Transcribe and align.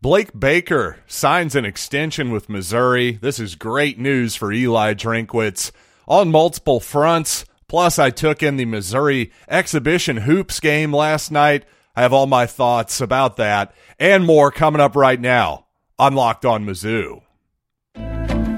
Blake 0.00 0.38
Baker 0.38 0.98
signs 1.08 1.56
an 1.56 1.64
extension 1.64 2.30
with 2.30 2.48
Missouri. 2.48 3.18
This 3.20 3.40
is 3.40 3.56
great 3.56 3.98
news 3.98 4.36
for 4.36 4.52
Eli 4.52 4.94
Drinkwitz 4.94 5.72
on 6.06 6.30
multiple 6.30 6.78
fronts. 6.78 7.44
Plus, 7.66 7.98
I 7.98 8.10
took 8.10 8.40
in 8.40 8.56
the 8.56 8.64
Missouri 8.64 9.32
exhibition 9.48 10.18
hoops 10.18 10.60
game 10.60 10.94
last 10.94 11.32
night. 11.32 11.64
I 11.96 12.02
have 12.02 12.12
all 12.12 12.28
my 12.28 12.46
thoughts 12.46 13.00
about 13.00 13.38
that 13.38 13.74
and 13.98 14.24
more 14.24 14.52
coming 14.52 14.80
up 14.80 14.94
right 14.94 15.20
now 15.20 15.66
on 15.98 16.14
Locked 16.14 16.44
On 16.44 16.64
Mizzou. 16.64 17.22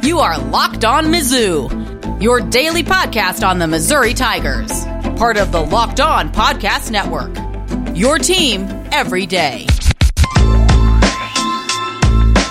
You 0.04 0.18
are 0.18 0.38
Locked 0.38 0.84
On 0.84 1.06
Mizzou, 1.06 2.22
your 2.22 2.42
daily 2.42 2.82
podcast 2.82 3.48
on 3.48 3.58
the 3.58 3.66
Missouri 3.66 4.12
Tigers, 4.12 4.84
part 5.16 5.38
of 5.38 5.52
the 5.52 5.62
Locked 5.62 6.00
On 6.00 6.30
Podcast 6.30 6.90
Network. 6.90 7.34
Your 7.96 8.18
team 8.18 8.66
every 8.92 9.24
day. 9.24 9.66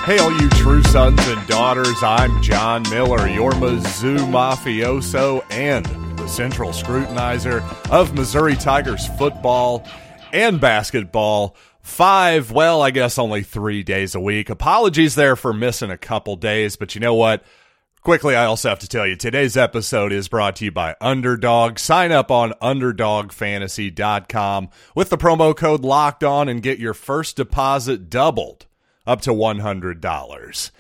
Hey, 0.09 0.17
all 0.17 0.33
you 0.41 0.49
true 0.49 0.81
sons 0.81 1.21
and 1.27 1.47
daughters, 1.47 2.01
I'm 2.01 2.41
John 2.41 2.81
Miller, 2.89 3.27
your 3.27 3.51
Mizzou 3.51 4.17
mafioso 4.17 5.45
and 5.51 5.86
the 6.17 6.25
central 6.25 6.71
scrutinizer 6.71 7.61
of 7.91 8.15
Missouri 8.15 8.55
Tigers 8.55 9.05
football 9.19 9.87
and 10.33 10.59
basketball. 10.59 11.55
Five, 11.83 12.50
well, 12.50 12.81
I 12.81 12.89
guess 12.89 13.19
only 13.19 13.43
three 13.43 13.83
days 13.83 14.15
a 14.15 14.19
week. 14.19 14.50
Apologies 14.50 15.14
there 15.14 15.36
for 15.36 15.53
missing 15.53 15.91
a 15.91 15.97
couple 15.97 16.36
days, 16.37 16.75
but 16.75 16.95
you 16.95 17.01
know 17.01 17.14
what? 17.14 17.43
Quickly, 18.01 18.36
I 18.36 18.45
also 18.45 18.69
have 18.69 18.79
to 18.79 18.87
tell 18.87 19.05
you 19.05 19.15
today's 19.15 19.57
episode 19.57 20.11
is 20.11 20.28
brought 20.28 20.55
to 20.55 20.65
you 20.65 20.71
by 20.71 20.95
Underdog. 21.00 21.78
Sign 21.78 22.11
up 22.11 22.31
on 22.31 22.53
UnderdogFantasy.com 22.64 24.69
with 24.95 25.11
the 25.11 25.19
promo 25.19 25.55
code 25.55 25.81
Locked 25.81 26.23
On 26.23 26.50
and 26.50 26.64
get 26.64 26.79
your 26.79 26.95
first 26.95 27.36
deposit 27.36 28.09
doubled 28.09 28.65
up 29.09 29.21
to 29.21 29.31
$100. 29.31 30.71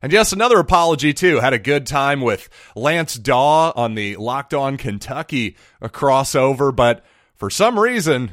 And 0.00 0.12
yes, 0.12 0.32
another 0.32 0.58
apology 0.58 1.12
too. 1.12 1.40
Had 1.40 1.52
a 1.52 1.58
good 1.58 1.86
time 1.86 2.20
with 2.20 2.48
Lance 2.74 3.14
Daw 3.14 3.72
on 3.76 3.94
the 3.94 4.16
Locked 4.16 4.54
On 4.54 4.76
Kentucky 4.76 5.56
crossover, 5.82 6.74
but 6.74 7.04
for 7.34 7.50
some 7.50 7.78
reason, 7.78 8.32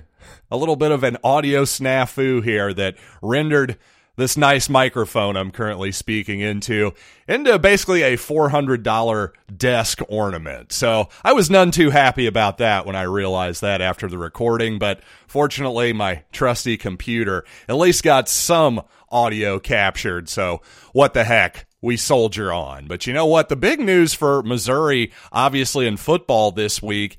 a 0.50 0.58
little 0.58 0.76
bit 0.76 0.92
of 0.92 1.03
an 1.03 1.17
audio 1.23 1.64
snafu 1.64 2.44
here 2.44 2.73
that 2.73 2.95
rendered 3.22 3.78
this 4.17 4.38
nice 4.38 4.70
microphone 4.70 5.38
I'm 5.38 5.52
currently 5.52 5.92
speaking 5.92 6.42
into 6.42 6.94
into 7.28 7.58
basically 7.58 8.04
a 8.04 8.17
$400 8.17 9.31
desk 9.56 10.00
ornament. 10.09 10.72
So 10.72 11.09
I 11.23 11.33
was 11.33 11.50
none 11.50 11.72
too 11.72 11.89
happy 11.89 12.28
about 12.28 12.58
that 12.58 12.86
when 12.86 12.95
I 12.95 13.04
realized 13.04 13.61
that 13.61 13.81
after 13.81 14.08
the 14.08 14.17
recording, 14.17 14.78
but 14.78 15.02
fortunately 15.28 15.94
my 15.94 16.23
trusty 16.31 16.78
computer 16.78 17.45
at 17.70 17.78
least 17.78 18.04
got 18.04 18.28
some 18.28 18.81
audio 19.12 19.59
captured. 19.59 20.30
So 20.30 20.62
what 20.94 21.14
the 21.14 21.23
heck? 21.23 21.67
We 21.81 21.98
soldier 21.98 22.54
on. 22.54 22.88
But 22.88 23.08
you 23.08 23.14
know 23.14 23.26
what? 23.26 23.50
The 23.50 23.56
big 23.56 23.80
news 23.80 24.14
for 24.14 24.44
Missouri, 24.44 25.12
obviously 25.31 25.88
in 25.88 25.98
football 25.98 26.52
this 26.52 26.81
week, 26.81 27.17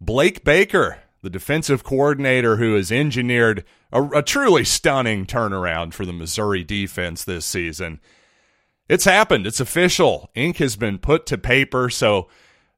Blake 0.00 0.42
Baker, 0.44 0.98
the 1.22 1.30
defensive 1.30 1.84
coordinator 1.84 2.56
who 2.56 2.74
has 2.74 2.90
engineered 2.90 3.64
a, 3.92 4.02
a, 4.02 4.22
truly 4.22 4.64
stunning 4.64 5.26
turnaround 5.26 5.92
for 5.92 6.06
the 6.06 6.12
Missouri 6.12 6.64
defense 6.64 7.24
this 7.24 7.44
season. 7.44 8.00
It's 8.88 9.04
happened. 9.04 9.46
It's 9.46 9.60
official. 9.60 10.30
Ink 10.34 10.56
has 10.56 10.76
been 10.76 10.98
put 10.98 11.26
to 11.26 11.38
paper. 11.38 11.90
So 11.90 12.28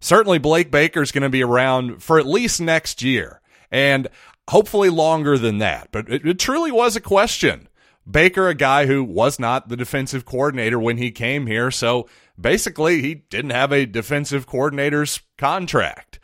certainly 0.01 0.39
Blake 0.39 0.71
Baker's 0.71 1.13
going 1.13 1.23
to 1.23 1.29
be 1.29 1.43
around 1.43 2.03
for 2.03 2.19
at 2.19 2.27
least 2.27 2.61
next 2.61 3.03
year 3.03 3.41
and 3.71 4.09
hopefully 4.49 4.91
longer 4.91 5.39
than 5.39 5.59
that. 5.59 5.89
But 5.93 6.11
it, 6.11 6.27
it 6.27 6.39
truly 6.39 6.73
was 6.73 6.97
a 6.97 7.01
question 7.01 7.69
Baker, 8.11 8.49
a 8.49 8.55
guy 8.55 8.87
who 8.87 9.05
was 9.05 9.39
not 9.39 9.69
the 9.69 9.77
defensive 9.77 10.25
coordinator 10.25 10.79
when 10.79 10.97
he 10.97 11.11
came 11.11 11.47
here, 11.47 11.71
so 11.71 12.09
basically 12.41 13.01
he 13.01 13.15
didn't 13.15 13.51
have 13.51 13.73
a 13.73 13.87
defensive 13.87 14.47
coordinator's 14.47 15.21
contract. 15.39 16.19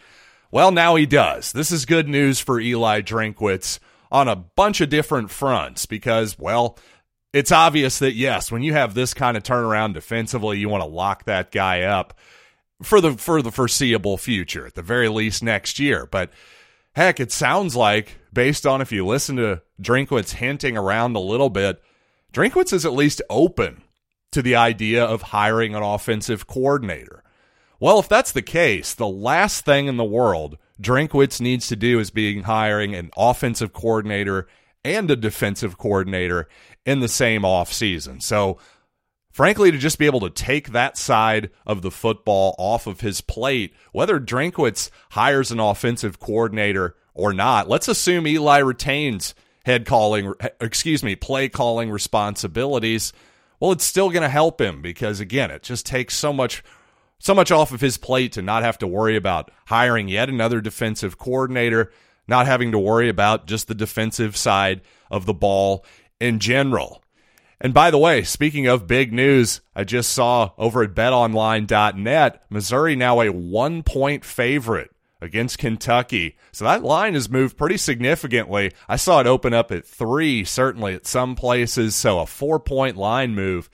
Well, 0.51 0.73
now 0.73 0.97
he 0.97 1.07
does. 1.07 1.53
This 1.53 1.71
is 1.71 1.85
good 1.85 2.09
news 2.09 2.41
for 2.41 2.59
Eli 2.59 3.03
Drinkwitz 3.03 3.79
on 4.11 4.29
a 4.29 4.37
bunch 4.37 4.81
of 4.81 4.89
different 4.89 5.31
fronts 5.31 5.87
because, 5.87 6.39
well, 6.39 6.79
it's 7.33 7.53
obvious 7.53 7.99
that 7.99 8.15
yes, 8.15 8.51
when 8.51 8.63
you 8.63 8.73
have 8.73 8.95
this 8.95 9.13
kind 9.15 9.37
of 9.37 9.43
turnaround 9.43 9.95
defensively, 9.95 10.59
you 10.59 10.69
want 10.69 10.83
to 10.83 10.89
lock 10.89 11.25
that 11.25 11.53
guy 11.53 11.83
up 11.83 12.19
for 12.83 13.01
the 13.01 13.13
for 13.13 13.43
the 13.43 13.53
foreseeable 13.53 14.17
future, 14.17 14.67
at 14.67 14.75
the 14.75 14.83
very 14.83 15.09
least 15.09 15.43
next 15.43 15.79
year. 15.79 16.07
But 16.07 16.31
heck, 16.99 17.21
it 17.21 17.31
sounds 17.31 17.77
like 17.77 18.19
based 18.33 18.67
on 18.67 18.81
if 18.81 18.91
you 18.91 19.07
listen 19.07 19.37
to 19.37 19.63
Drinkwitz 19.81 20.33
hinting 20.33 20.77
around 20.77 21.15
a 21.15 21.21
little 21.21 21.49
bit, 21.49 21.81
Drinkwitz 22.33 22.73
is 22.73 22.85
at 22.85 22.93
least 22.93 23.23
open 23.31 23.83
to 24.33 24.43
the 24.43 24.57
idea 24.57 25.05
of 25.05 25.23
hiring 25.23 25.77
an 25.77 25.83
offensive 25.85 26.49
coordinator. 26.49 27.23
Well, 27.79 28.01
if 28.01 28.09
that's 28.09 28.33
the 28.33 28.43
case, 28.43 28.95
the 28.95 29.07
last 29.07 29.65
thing 29.65 29.87
in 29.87 29.97
the 29.97 30.05
world 30.05 30.59
Drinkwitz 30.83 31.41
needs 31.41 31.69
to 31.69 31.77
do 31.77 32.01
is 32.01 32.11
being 32.11 32.43
hiring 32.43 32.97
an 32.97 33.11
offensive 33.17 33.73
coordinator 33.73 34.49
and 34.85 35.09
a 35.09 35.17
defensive 35.17 35.79
coordinator 35.79 36.49
in 36.85 36.99
the 36.99 37.09
same 37.09 37.43
offseason. 37.43 38.21
So, 38.21 38.59
frankly, 39.39 39.71
to 39.71 39.79
just 39.79 40.01
be 40.01 40.07
able 40.07 40.19
to 40.19 40.31
take 40.31 40.73
that 40.73 40.99
side 40.99 41.49
of 41.65 41.81
the 41.81 41.93
football 41.93 42.57
off 42.59 42.89
of 42.89 43.03
his 43.03 43.21
plate, 43.21 43.73
whether 43.93 44.19
Drinkwitz 44.19 44.91
hires 45.11 45.53
an 45.53 45.61
offensive 45.61 46.19
coordinator 46.19 46.97
or 47.15 47.33
not. 47.33 47.69
Let's 47.69 47.87
assume 47.87 48.27
Eli 48.27 48.59
retains 48.59 49.37
head 49.65 49.87
calling, 49.87 50.35
excuse 50.61 51.05
me, 51.05 51.15
play 51.15 51.49
calling 51.49 51.89
responsibilities. 51.89 53.13
Well, 53.61 53.71
it's 53.71 53.85
still 53.85 54.11
going 54.11 54.25
to 54.25 54.29
help 54.29 54.61
him 54.61 54.83
because 54.83 55.21
again, 55.21 55.53
it 55.53 55.63
just 55.63 55.87
takes 55.87 56.17
so 56.17 56.33
much 56.33 56.65
so 57.21 57.33
much 57.33 57.53
off 57.53 57.71
of 57.71 57.81
his 57.81 57.97
plate 57.97 58.33
to 58.33 58.43
not 58.43 58.65
have 58.65 58.79
to 58.79 58.89
worry 58.89 59.15
about 59.15 59.53
hiring 59.67 60.09
yet 60.09 60.29
another 60.29 60.61
defensive 60.61 61.17
coordinator, 61.17 61.93
not 62.27 62.47
having 62.47 62.73
to 62.73 62.79
worry 62.81 63.09
about 63.09 63.47
just 63.47 63.69
the 63.69 63.75
defensive 63.77 64.37
side 64.37 64.81
of 65.13 65.27
the 65.27 65.35
ball 65.35 65.85
in 66.19 66.41
general. 66.41 67.05
And 67.61 67.75
by 67.75 67.91
the 67.91 67.99
way, 67.99 68.23
speaking 68.23 68.67
of 68.67 68.87
big 68.87 69.13
news, 69.13 69.61
I 69.75 69.85
just 69.85 70.13
saw 70.13 70.53
over 70.59 70.83
at 70.83 70.95
betonline.net, 70.95 72.45
Missouri 72.51 72.95
now 72.95 73.21
a 73.21 73.31
one 73.33 73.83
point 73.83 74.25
favorite 74.25 74.91
against 75.21 75.59
Kentucky. 75.59 76.37
So 76.53 76.65
that 76.65 76.85
line 76.85 77.15
has 77.15 77.29
moved 77.29 77.57
pretty 77.57 77.77
significantly. 77.77 78.73
I 78.89 78.97
saw 78.97 79.21
it 79.21 79.27
open 79.27 79.53
up 79.53 79.73
at 79.73 79.85
three, 79.85 80.45
certainly 80.45 80.95
at 80.95 81.07
some 81.07 81.35
places. 81.35 81.97
So 81.97 82.21
a 82.21 82.27
four 82.27 82.61
point 82.61 82.97
line 82.97 83.35
move. 83.35 83.69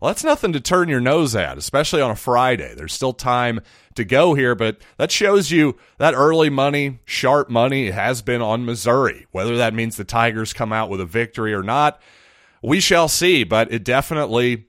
Well, 0.00 0.10
that's 0.10 0.24
nothing 0.24 0.52
to 0.52 0.60
turn 0.60 0.88
your 0.88 1.00
nose 1.00 1.34
at, 1.34 1.56
especially 1.56 2.02
on 2.02 2.10
a 2.10 2.16
Friday. 2.16 2.74
There's 2.74 2.92
still 2.92 3.14
time 3.14 3.60
to 3.94 4.04
go 4.04 4.34
here, 4.34 4.54
but 4.54 4.78
that 4.98 5.10
shows 5.10 5.50
you 5.50 5.76
that 5.98 6.14
early 6.14 6.50
money, 6.50 7.00
sharp 7.06 7.48
money 7.48 7.90
has 7.90 8.20
been 8.20 8.42
on 8.42 8.66
Missouri. 8.66 9.26
Whether 9.32 9.56
that 9.56 9.72
means 9.72 9.96
the 9.96 10.04
Tigers 10.04 10.52
come 10.52 10.72
out 10.72 10.90
with 10.90 11.00
a 11.00 11.06
victory 11.06 11.54
or 11.54 11.62
not, 11.62 12.00
we 12.66 12.80
shall 12.80 13.06
see, 13.06 13.44
but 13.44 13.72
it 13.72 13.84
definitely 13.84 14.66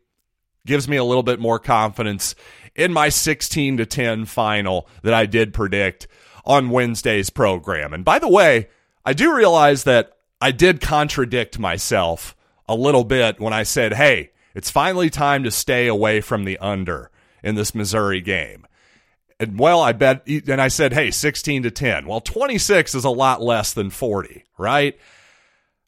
gives 0.68 0.88
me 0.88 0.97
a 0.97 1.03
little 1.03 1.24
bit 1.24 1.40
more 1.40 1.58
confidence 1.58 2.35
in 2.75 2.94
my 2.94 3.09
16 3.09 3.78
to 3.78 3.88
10 3.88 4.25
final 4.25 4.88
that 5.02 5.16
I 5.16 5.25
did 5.25 5.52
predict 5.52 6.08
on 6.46 6.69
Wednesday's 6.69 7.31
program. 7.31 7.94
And 7.94 8.06
by 8.06 8.19
the 8.19 8.28
way, 8.28 8.69
I 9.03 9.13
do 9.13 9.35
realize 9.35 9.84
that 9.85 10.12
I 10.40 10.52
did 10.52 10.80
contradict 10.80 11.58
myself 11.58 12.35
a 12.69 12.75
little 12.75 13.03
bit 13.03 13.40
when 13.40 13.53
I 13.53 13.63
said, 13.63 13.94
hey, 13.94 14.29
it's 14.53 14.69
finally 14.69 15.09
time 15.09 15.44
to 15.44 15.50
stay 15.50 15.88
away 15.88 16.22
from 16.22 16.46
the 16.46 16.59
under 16.59 17.09
in 17.44 17.56
this 17.56 17.74
Missouri 17.74 18.22
game. 18.22 18.68
And 19.40 19.58
well, 19.58 19.81
I 19.81 19.94
bet, 19.94 20.28
and 20.28 20.62
I 20.62 20.68
said, 20.68 20.94
hey, 20.94 21.09
16 21.09 21.64
to 21.64 21.72
10. 21.72 22.06
Well, 22.06 22.22
26 22.22 22.94
is 22.94 23.06
a 23.06 23.09
lot 23.09 23.41
less 23.41 23.74
than 23.74 23.90
40, 23.90 24.44
right? 24.59 24.96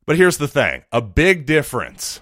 But 0.09 0.17
here's 0.17 0.37
the 0.37 0.47
thing 0.47 0.85
a 0.91 1.03
big 1.03 1.45
difference 1.45 2.21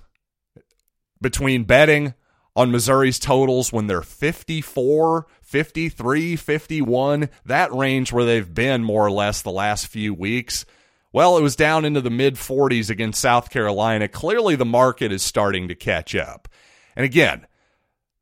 between 1.21 1.63
betting 1.63 2.15
on 2.53 2.69
Missouri's 2.69 3.17
totals 3.17 3.71
when 3.71 3.87
they're 3.87 4.01
54, 4.01 5.25
53, 5.41 6.35
51, 6.35 7.29
that 7.45 7.73
range 7.73 8.11
where 8.11 8.25
they've 8.25 8.53
been 8.53 8.83
more 8.83 9.05
or 9.05 9.11
less 9.11 9.41
the 9.41 9.51
last 9.51 9.87
few 9.87 10.13
weeks. 10.13 10.65
Well, 11.13 11.37
it 11.37 11.41
was 11.41 11.55
down 11.55 11.85
into 11.85 12.01
the 12.01 12.09
mid 12.09 12.35
40s 12.35 12.89
against 12.89 13.21
South 13.21 13.49
Carolina. 13.49 14.09
Clearly, 14.09 14.57
the 14.57 14.65
market 14.65 15.13
is 15.13 15.23
starting 15.23 15.69
to 15.69 15.73
catch 15.73 16.13
up. 16.13 16.49
And 16.93 17.05
again, 17.05 17.47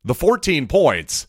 the 0.04 0.14
14 0.14 0.68
points, 0.68 1.26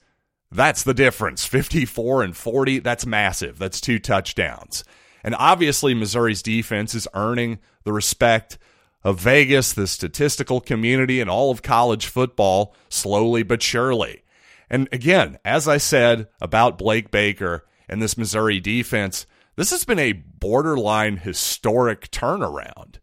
that's 0.53 0.83
the 0.83 0.93
difference. 0.93 1.47
54 1.47 2.23
and 2.23 2.37
40, 2.37 2.81
that's 2.81 3.06
massive. 3.06 3.59
That's 3.59 3.81
two 3.81 3.99
touchdowns. 3.99 4.85
And 5.26 5.34
obviously, 5.40 5.93
Missouri's 5.93 6.40
defense 6.40 6.94
is 6.94 7.08
earning 7.12 7.58
the 7.82 7.93
respect 7.93 8.58
of 9.02 9.19
Vegas, 9.19 9.73
the 9.73 9.88
statistical 9.88 10.61
community, 10.61 11.20
and 11.20 11.28
all 11.28 11.50
of 11.50 11.62
college 11.62 12.06
football 12.06 12.76
slowly 12.88 13.43
but 13.43 13.61
surely. 13.61 14.23
And 14.70 14.88
again, 14.93 15.38
as 15.44 15.67
I 15.67 15.78
said 15.78 16.28
about 16.40 16.78
Blake 16.78 17.11
Baker 17.11 17.67
and 17.88 18.00
this 18.00 18.17
Missouri 18.17 18.61
defense, 18.61 19.26
this 19.56 19.70
has 19.70 19.84
been 19.84 19.99
a 19.99 20.12
borderline 20.12 21.17
historic 21.17 22.08
turnaround. 22.12 22.99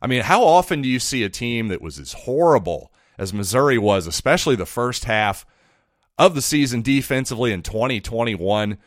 I 0.00 0.06
mean, 0.06 0.22
how 0.22 0.44
often 0.44 0.80
do 0.80 0.88
you 0.88 0.98
see 0.98 1.24
a 1.24 1.28
team 1.28 1.68
that 1.68 1.82
was 1.82 1.98
as 1.98 2.14
horrible 2.14 2.90
as 3.18 3.34
Missouri 3.34 3.76
was, 3.76 4.06
especially 4.06 4.56
the 4.56 4.64
first 4.64 5.04
half 5.04 5.44
of 6.16 6.34
the 6.34 6.42
season 6.42 6.80
defensively 6.80 7.52
in 7.52 7.60
2021, 7.60 8.78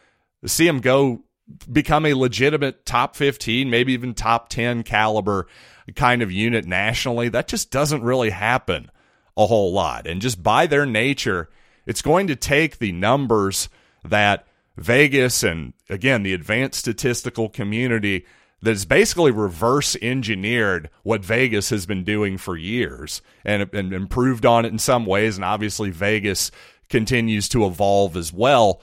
to 0.41 0.49
see 0.49 0.65
them 0.65 0.79
go 0.79 1.23
become 1.71 2.05
a 2.05 2.13
legitimate 2.13 2.85
top 2.85 3.15
15, 3.15 3.69
maybe 3.69 3.93
even 3.93 4.13
top 4.13 4.49
10 4.49 4.83
caliber 4.83 5.47
kind 5.95 6.21
of 6.21 6.31
unit 6.31 6.65
nationally? 6.65 7.29
That 7.29 7.47
just 7.47 7.71
doesn't 7.71 8.03
really 8.03 8.29
happen 8.29 8.89
a 9.37 9.45
whole 9.45 9.71
lot. 9.71 10.07
And 10.07 10.21
just 10.21 10.43
by 10.43 10.67
their 10.67 10.85
nature, 10.85 11.49
it's 11.85 12.01
going 12.01 12.27
to 12.27 12.35
take 12.35 12.77
the 12.77 12.91
numbers 12.91 13.69
that 14.03 14.45
Vegas 14.77 15.43
and 15.43 15.73
again 15.89 16.23
the 16.23 16.33
advanced 16.33 16.79
statistical 16.79 17.49
community 17.49 18.25
that 18.61 18.71
has 18.71 18.85
basically 18.85 19.31
reverse 19.31 19.95
engineered 20.01 20.89
what 21.03 21.23
Vegas 21.23 21.69
has 21.69 21.85
been 21.85 22.03
doing 22.03 22.37
for 22.37 22.57
years 22.57 23.21
and, 23.45 23.73
and 23.73 23.93
improved 23.93 24.45
on 24.45 24.65
it 24.65 24.71
in 24.71 24.79
some 24.79 25.05
ways. 25.05 25.37
And 25.37 25.45
obviously, 25.45 25.91
Vegas 25.91 26.51
continues 26.89 27.47
to 27.49 27.65
evolve 27.65 28.17
as 28.17 28.33
well. 28.33 28.81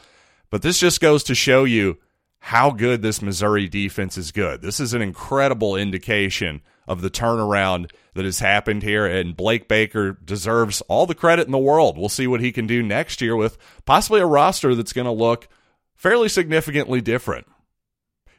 But 0.50 0.62
this 0.62 0.78
just 0.78 1.00
goes 1.00 1.24
to 1.24 1.34
show 1.34 1.64
you 1.64 1.98
how 2.46 2.70
good 2.70 3.02
this 3.02 3.20
Missouri 3.20 3.66
defense 3.66 4.16
is 4.16 4.30
good. 4.30 4.62
This 4.62 4.78
is 4.78 4.94
an 4.94 5.02
incredible 5.02 5.74
indication 5.74 6.62
of 6.86 7.00
the 7.00 7.10
turnaround 7.10 7.90
that 8.14 8.24
has 8.24 8.38
happened 8.38 8.84
here, 8.84 9.04
and 9.04 9.36
Blake 9.36 9.66
Baker 9.66 10.12
deserves 10.12 10.80
all 10.82 11.06
the 11.06 11.14
credit 11.16 11.46
in 11.46 11.50
the 11.50 11.58
world. 11.58 11.98
We'll 11.98 12.08
see 12.08 12.28
what 12.28 12.40
he 12.40 12.52
can 12.52 12.68
do 12.68 12.84
next 12.84 13.20
year 13.20 13.34
with 13.34 13.58
possibly 13.84 14.20
a 14.20 14.26
roster 14.26 14.76
that's 14.76 14.92
going 14.92 15.06
to 15.06 15.10
look 15.10 15.48
fairly 15.96 16.28
significantly 16.28 17.00
different. 17.00 17.48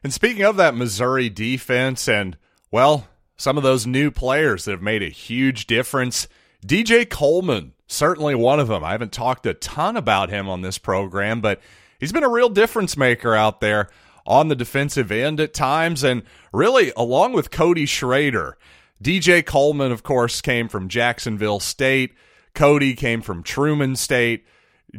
And 0.06 0.14
speaking 0.14 0.44
of 0.44 0.56
that 0.56 0.74
Missouri 0.74 1.28
defense 1.28 2.08
and, 2.08 2.38
well, 2.72 3.10
some 3.36 3.58
of 3.58 3.64
those 3.64 3.86
new 3.86 4.10
players 4.10 4.64
that 4.64 4.72
have 4.72 4.82
made 4.82 5.04
a 5.04 5.10
huge 5.10 5.68
difference, 5.68 6.30
DJ 6.66 7.10
Coleman, 7.10 7.74
certainly 7.88 8.36
one 8.36 8.62
of 8.62 8.70
them. 8.70 8.86
I 8.86 8.94
haven't 8.94 9.12
talked 9.12 9.46
a 9.46 9.54
ton 9.54 9.98
about 9.98 10.30
him 10.30 10.48
on 10.48 10.62
this 10.62 10.78
program, 10.78 11.42
but 11.42 11.60
he's 12.00 12.12
been 12.12 12.24
a 12.24 12.30
real 12.30 12.50
difference 12.50 12.98
maker 12.98 13.36
out 13.36 13.62
there 13.62 13.90
on 14.26 14.48
the 14.48 14.56
defensive 14.56 15.12
end 15.12 15.40
at 15.40 15.54
times. 15.54 16.04
And 16.04 16.24
really, 16.52 16.92
along 16.98 17.34
with 17.34 17.52
Cody 17.52 17.86
Schrader, 17.86 18.58
DJ 19.04 19.46
Coleman, 19.46 19.92
of 19.92 20.04
course, 20.04 20.42
came 20.42 20.68
from 20.68 20.90
Jacksonville 20.90 21.60
State. 21.60 22.14
Cody 22.54 22.96
came 22.96 23.22
from 23.22 23.44
Truman 23.44 23.96
State. 23.96 24.46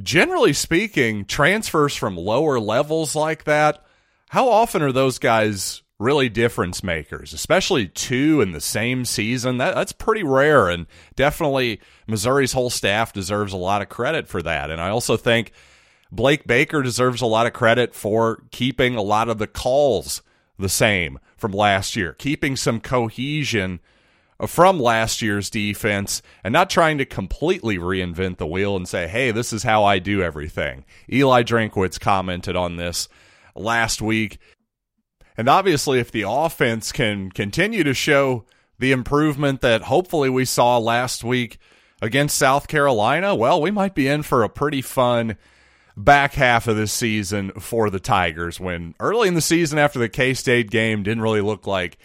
Generally 0.03 0.53
speaking, 0.53 1.25
transfers 1.25 1.95
from 1.95 2.17
lower 2.17 2.61
levels 2.61 3.17
like 3.17 3.45
that 3.45 3.85
how 4.29 4.49
often 4.49 4.83
are 4.83 4.93
those 4.93 5.19
guys 5.19 5.83
really 5.99 6.29
difference 6.29 6.83
makers, 6.83 7.33
especially 7.33 7.89
two 7.89 8.41
in 8.41 8.53
the 8.53 8.61
same 8.61 9.05
season? 9.05 9.59
That, 9.59 9.75
that's 9.75 9.93
pretty 9.93 10.23
rare, 10.23 10.69
and 10.69 10.87
definitely 11.17 11.81
Missouri's 12.07 12.53
whole 12.53 12.71
staff 12.71 13.13
deserves 13.13 13.53
a 13.53 13.59
lot 13.59 13.83
of 13.83 13.89
credit 13.89 14.29
for 14.29 14.43
that. 14.43 14.71
And 14.71 14.81
I 14.81 14.91
also 14.91 15.17
think 15.17 15.53
Blake 16.11 16.47
Baker 16.47 16.83
deserves 16.83 17.21
a 17.21 17.27
lot 17.27 17.47
of 17.47 17.53
credit 17.53 17.95
for 17.95 18.43
keeping 18.51 18.97
a 18.97 19.03
lot 19.03 19.29
of 19.29 19.39
the 19.39 19.47
calls 19.47 20.23
the 20.59 20.69
same 20.69 21.19
from 21.37 21.53
last 21.53 21.97
year, 21.97 22.15
keeping 22.15 22.57
some 22.57 22.81
cohesion 22.81 23.81
from 24.47 24.79
last 24.79 25.21
year's 25.21 25.51
defense 25.51 26.23
and 26.45 26.53
not 26.53 26.71
trying 26.71 26.99
to 26.99 27.05
completely 27.05 27.77
reinvent 27.77 28.39
the 28.39 28.47
wheel 28.47 28.77
and 28.77 28.89
say, 28.89 29.09
hey, 29.09 29.31
this 29.33 29.53
is 29.53 29.65
how 29.65 29.85
I 29.85 29.99
do 29.99 30.23
everything. 30.23 30.85
Eli 31.13 31.43
Drinkwitz 31.43 31.99
commented 31.99 32.55
on 32.55 32.77
this 32.77 33.09
last 33.57 34.01
week. 34.01 34.39
And 35.37 35.49
obviously, 35.49 35.99
if 35.99 36.11
the 36.11 36.25
offense 36.27 36.93
can 36.93 37.31
continue 37.31 37.85
to 37.85 37.95
show 37.95 38.45
the 38.79 38.93
improvement 38.93 39.61
that 39.61 39.83
hopefully 39.83 40.31
we 40.31 40.45
saw 40.45 40.79
last 40.79 41.25
week 41.25 41.59
against 42.01 42.39
South 42.39 42.69
Carolina, 42.69 43.35
well, 43.35 43.61
we 43.61 43.73
might 43.73 43.95
be 43.95 44.07
in 44.07 44.23
for 44.23 44.45
a 44.45 44.49
pretty 44.49 44.83
fun 44.83 45.37
back 45.99 46.35
half 46.35 46.69
of 46.69 46.77
this 46.77 46.93
season 46.93 47.51
for 47.59 47.91
the 47.91 47.99
Tigers 47.99 48.61
when 48.61 48.95
early 49.01 49.29
in 49.29 49.35
the 49.35 49.41
season 49.41 49.79
after 49.79 49.99
the 49.99 50.09
K 50.09 50.33
State 50.33 50.71
game 50.71 51.03
didn't 51.03 51.23
really 51.23 51.41
look 51.41 51.67
like 51.67 51.99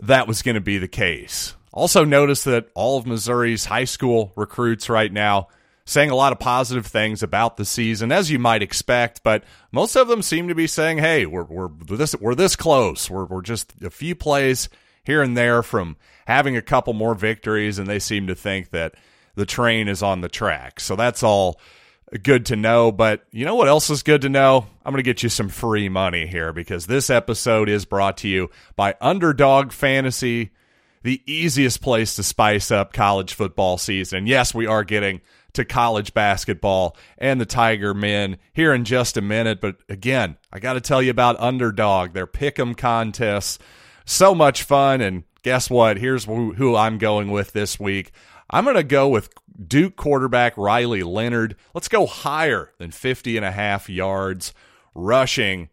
that 0.00 0.26
was 0.26 0.42
going 0.42 0.54
to 0.54 0.60
be 0.60 0.78
the 0.78 0.88
case. 0.88 1.54
Also, 1.72 2.04
notice 2.04 2.44
that 2.44 2.70
all 2.74 2.98
of 2.98 3.06
Missouri's 3.06 3.66
high 3.66 3.84
school 3.84 4.32
recruits 4.34 4.88
right 4.88 5.12
now 5.12 5.48
saying 5.84 6.10
a 6.10 6.16
lot 6.16 6.32
of 6.32 6.38
positive 6.38 6.86
things 6.86 7.22
about 7.22 7.58
the 7.58 7.64
season, 7.64 8.10
as 8.10 8.30
you 8.30 8.38
might 8.38 8.62
expect, 8.62 9.22
but 9.22 9.44
most 9.70 9.94
of 9.94 10.08
them 10.08 10.20
seem 10.20 10.48
to 10.48 10.54
be 10.54 10.66
saying, 10.66 10.98
hey, 10.98 11.26
we're, 11.26 11.44
we're, 11.44 11.68
this, 11.68 12.16
we're 12.16 12.34
this 12.34 12.56
close. 12.56 13.08
We're, 13.08 13.26
we're 13.26 13.42
just 13.42 13.72
a 13.82 13.90
few 13.90 14.16
plays 14.16 14.68
here 15.04 15.22
and 15.22 15.36
there 15.36 15.62
from 15.62 15.96
having 16.26 16.56
a 16.56 16.62
couple 16.62 16.92
more 16.92 17.14
victories, 17.14 17.78
and 17.78 17.86
they 17.86 18.00
seem 18.00 18.26
to 18.26 18.34
think 18.34 18.70
that 18.70 18.94
the 19.36 19.46
train 19.46 19.86
is 19.86 20.02
on 20.02 20.22
the 20.22 20.28
track. 20.28 20.80
So 20.80 20.96
that's 20.96 21.22
all 21.22 21.60
good 22.22 22.46
to 22.46 22.56
know. 22.56 22.92
But 22.92 23.24
you 23.30 23.44
know 23.44 23.54
what 23.54 23.68
else 23.68 23.90
is 23.90 24.02
good 24.02 24.22
to 24.22 24.28
know? 24.28 24.66
I'm 24.84 24.92
going 24.92 25.02
to 25.02 25.08
get 25.08 25.22
you 25.22 25.28
some 25.28 25.48
free 25.48 25.88
money 25.88 26.26
here 26.26 26.52
because 26.52 26.86
this 26.86 27.10
episode 27.10 27.68
is 27.68 27.84
brought 27.84 28.18
to 28.18 28.28
you 28.28 28.50
by 28.76 28.94
Underdog 29.00 29.72
Fantasy, 29.72 30.50
the 31.02 31.22
easiest 31.26 31.80
place 31.80 32.16
to 32.16 32.22
spice 32.22 32.70
up 32.70 32.92
college 32.92 33.34
football 33.34 33.78
season. 33.78 34.26
Yes, 34.26 34.54
we 34.54 34.66
are 34.66 34.84
getting 34.84 35.20
to 35.54 35.64
college 35.64 36.12
basketball 36.14 36.96
and 37.18 37.40
the 37.40 37.46
Tiger 37.46 37.94
men 37.94 38.36
here 38.52 38.74
in 38.74 38.84
just 38.84 39.16
a 39.16 39.22
minute. 39.22 39.60
But 39.60 39.76
again, 39.88 40.36
I 40.52 40.58
got 40.58 40.74
to 40.74 40.80
tell 40.80 41.02
you 41.02 41.10
about 41.10 41.40
Underdog, 41.40 42.12
their 42.12 42.26
pick 42.26 42.58
'em 42.58 42.74
contests. 42.74 43.58
So 44.04 44.34
much 44.34 44.62
fun. 44.62 45.00
And 45.00 45.24
guess 45.42 45.68
what? 45.70 45.96
Here's 45.96 46.24
who, 46.24 46.52
who 46.52 46.76
I'm 46.76 46.98
going 46.98 47.30
with 47.30 47.52
this 47.52 47.80
week. 47.80 48.12
I'm 48.50 48.64
going 48.64 48.76
to 48.76 48.84
go 48.84 49.08
with 49.08 49.30
Duke 49.66 49.96
quarterback 49.96 50.56
Riley 50.56 51.02
Leonard. 51.02 51.56
Let's 51.74 51.88
go 51.88 52.06
higher 52.06 52.72
than 52.78 52.90
50 52.90 53.36
and 53.36 53.44
a 53.44 53.50
half 53.50 53.88
yards 53.88 54.54
rushing 54.94 55.68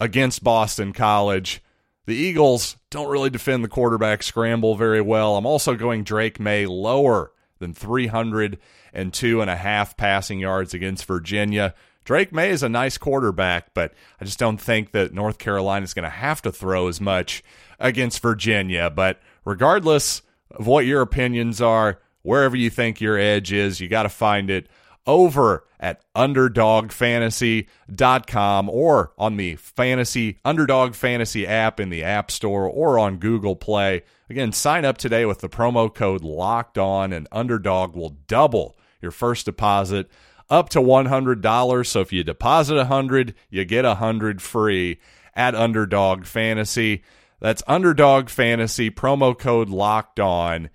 against 0.00 0.42
Boston 0.42 0.92
College. 0.92 1.62
The 2.06 2.16
Eagles 2.16 2.76
don't 2.90 3.10
really 3.10 3.30
defend 3.30 3.62
the 3.62 3.68
quarterback 3.68 4.22
scramble 4.22 4.74
very 4.74 5.00
well. 5.00 5.36
I'm 5.36 5.46
also 5.46 5.74
going 5.74 6.04
Drake 6.04 6.40
Maye 6.40 6.66
lower 6.66 7.32
than 7.58 7.74
302 7.74 9.40
and 9.40 9.50
a 9.50 9.56
half 9.56 9.96
passing 9.96 10.38
yards 10.38 10.74
against 10.74 11.04
Virginia. 11.04 11.74
Drake 12.04 12.32
Maye 12.32 12.50
is 12.50 12.62
a 12.62 12.68
nice 12.68 12.96
quarterback, 12.96 13.74
but 13.74 13.92
I 14.20 14.24
just 14.24 14.38
don't 14.38 14.60
think 14.60 14.92
that 14.92 15.12
North 15.12 15.38
Carolina 15.38 15.84
is 15.84 15.92
going 15.92 16.04
to 16.04 16.08
have 16.08 16.40
to 16.42 16.52
throw 16.52 16.88
as 16.88 17.00
much 17.00 17.42
against 17.78 18.22
Virginia. 18.22 18.88
But 18.88 19.20
regardless 19.44 20.22
of 20.50 20.66
what 20.66 20.86
your 20.86 21.02
opinions 21.02 21.60
are, 21.60 22.00
wherever 22.22 22.56
you 22.56 22.70
think 22.70 23.00
your 23.00 23.18
edge 23.18 23.52
is, 23.52 23.80
you 23.80 23.88
got 23.88 24.04
to 24.04 24.08
find 24.08 24.50
it 24.50 24.68
over 25.06 25.64
at 25.80 26.02
underdogfantasy.com 26.14 28.68
or 28.68 29.12
on 29.16 29.36
the 29.36 29.54
fantasy 29.56 30.38
underdog 30.44 30.94
fantasy 30.94 31.46
app 31.46 31.80
in 31.80 31.88
the 31.88 32.04
app 32.04 32.30
store 32.30 32.68
or 32.68 32.98
on 32.98 33.16
Google 33.16 33.56
Play. 33.56 34.02
Again, 34.28 34.52
sign 34.52 34.84
up 34.84 34.98
today 34.98 35.24
with 35.24 35.38
the 35.38 35.48
promo 35.48 35.90
code 35.92 36.22
locked 36.22 36.76
on 36.76 37.14
and 37.14 37.26
underdog 37.32 37.96
will 37.96 38.18
double 38.26 38.76
your 39.00 39.10
first 39.10 39.46
deposit 39.46 40.10
up 40.50 40.68
to 40.70 40.80
$100. 40.80 41.86
So 41.86 42.00
if 42.00 42.12
you 42.12 42.24
deposit 42.24 42.76
100, 42.76 43.34
you 43.48 43.64
get 43.64 43.86
100 43.86 44.42
free 44.42 45.00
at 45.34 45.54
Underdog 45.54 46.26
Fantasy. 46.26 47.02
That's 47.40 47.62
Underdog 47.66 48.28
Fantasy 48.28 48.90
promo 48.90 49.38
code 49.38 49.70
locked 49.70 50.20
on. 50.20 50.68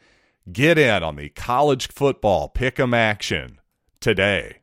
Get 0.52 0.78
in 0.78 1.04
on 1.04 1.16
the 1.16 1.30
college 1.30 1.88
football 1.88 2.50
pick 2.50 2.80
'em 2.80 2.94
action 2.94 3.60
today. 4.02 4.60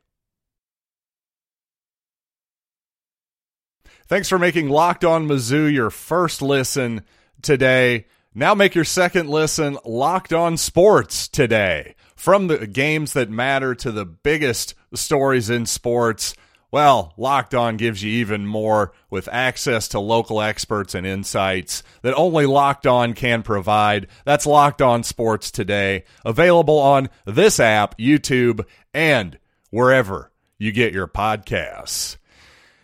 Thanks 4.07 4.29
for 4.29 4.37
making 4.37 4.69
Locked 4.69 5.05
On 5.05 5.27
Mizzou 5.27 5.73
your 5.73 5.89
first 5.89 6.41
listen 6.41 7.03
today. 7.41 8.05
Now 8.35 8.53
make 8.53 8.75
your 8.75 8.83
second 8.85 9.29
listen 9.29 9.77
Locked 9.85 10.33
On 10.33 10.57
Sports 10.57 11.27
today. 11.27 11.95
From 12.15 12.47
the 12.47 12.67
games 12.67 13.13
that 13.13 13.29
matter 13.29 13.73
to 13.75 13.91
the 13.91 14.05
biggest 14.05 14.75
stories 14.93 15.49
in 15.49 15.65
sports, 15.65 16.35
well, 16.71 17.13
Locked 17.17 17.53
On 17.53 17.75
gives 17.75 18.01
you 18.01 18.11
even 18.11 18.47
more 18.47 18.93
with 19.09 19.27
access 19.29 19.89
to 19.89 19.99
local 19.99 20.41
experts 20.41 20.95
and 20.95 21.05
insights 21.05 21.83
that 22.01 22.13
only 22.13 22.45
Locked 22.45 22.87
On 22.87 23.13
can 23.13 23.43
provide. 23.43 24.07
That's 24.23 24.45
Locked 24.45 24.81
On 24.81 25.03
Sports 25.03 25.51
today, 25.51 26.05
available 26.25 26.79
on 26.79 27.09
this 27.25 27.59
app, 27.59 27.97
YouTube, 27.97 28.65
and 28.93 29.37
wherever 29.69 30.31
you 30.57 30.71
get 30.71 30.93
your 30.93 31.07
podcasts. 31.07 32.15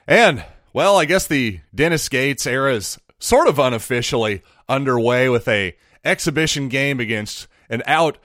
And, 0.06 0.44
well, 0.74 0.98
I 0.98 1.06
guess 1.06 1.26
the 1.28 1.62
Dennis 1.74 2.10
Gates 2.10 2.46
era 2.46 2.74
is 2.74 3.00
sort 3.20 3.48
of 3.48 3.58
unofficially 3.58 4.42
underway 4.68 5.30
with 5.30 5.48
a 5.48 5.76
exhibition 6.04 6.68
game 6.70 7.00
against 7.00 7.48
an 7.70 7.84
outmatched 7.88 8.22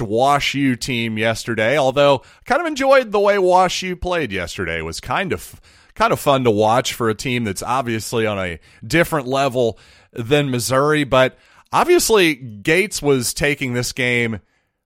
Wash 0.00 0.54
U 0.54 0.76
team 0.76 1.18
yesterday. 1.18 1.78
Although 1.78 2.22
kind 2.44 2.60
of 2.60 2.66
enjoyed 2.66 3.12
the 3.12 3.20
way 3.20 3.38
Wash 3.38 3.82
U 3.82 3.96
played 3.96 4.32
yesterday. 4.32 4.78
It 4.78 4.84
was 4.84 5.00
kind 5.00 5.32
of 5.32 5.60
kind 5.94 6.12
of 6.12 6.20
fun 6.20 6.44
to 6.44 6.50
watch 6.50 6.92
for 6.92 7.08
a 7.08 7.14
team 7.14 7.44
that's 7.44 7.62
obviously 7.62 8.26
on 8.26 8.38
a 8.38 8.60
different 8.86 9.26
level 9.26 9.78
than 10.12 10.50
Missouri, 10.50 11.04
but 11.04 11.38
obviously 11.72 12.34
Gates 12.34 13.00
was 13.00 13.34
taking 13.34 13.72
this 13.72 13.92
game 13.92 14.40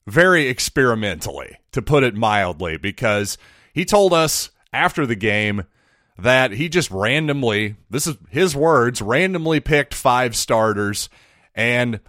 very 0.07 0.47
experimentally, 0.47 1.59
to 1.73 1.83
put 1.83 2.05
it 2.05 2.15
mildly, 2.15 2.77
because 2.77 3.39
he 3.73 3.85
told 3.85 4.13
us 4.13 4.51
after 4.73 5.05
the 5.05 5.17
game 5.17 5.65
that 6.17 6.53
he 6.53 6.69
just 6.69 6.91
randomly, 6.91 7.77
this 7.89 8.07
is 8.07 8.17
his 8.31 8.55
words, 8.55 9.03
randomly 9.03 9.59
picked 9.59 9.95
five 9.95 10.37
starters 10.37 11.09
and 11.55 12.01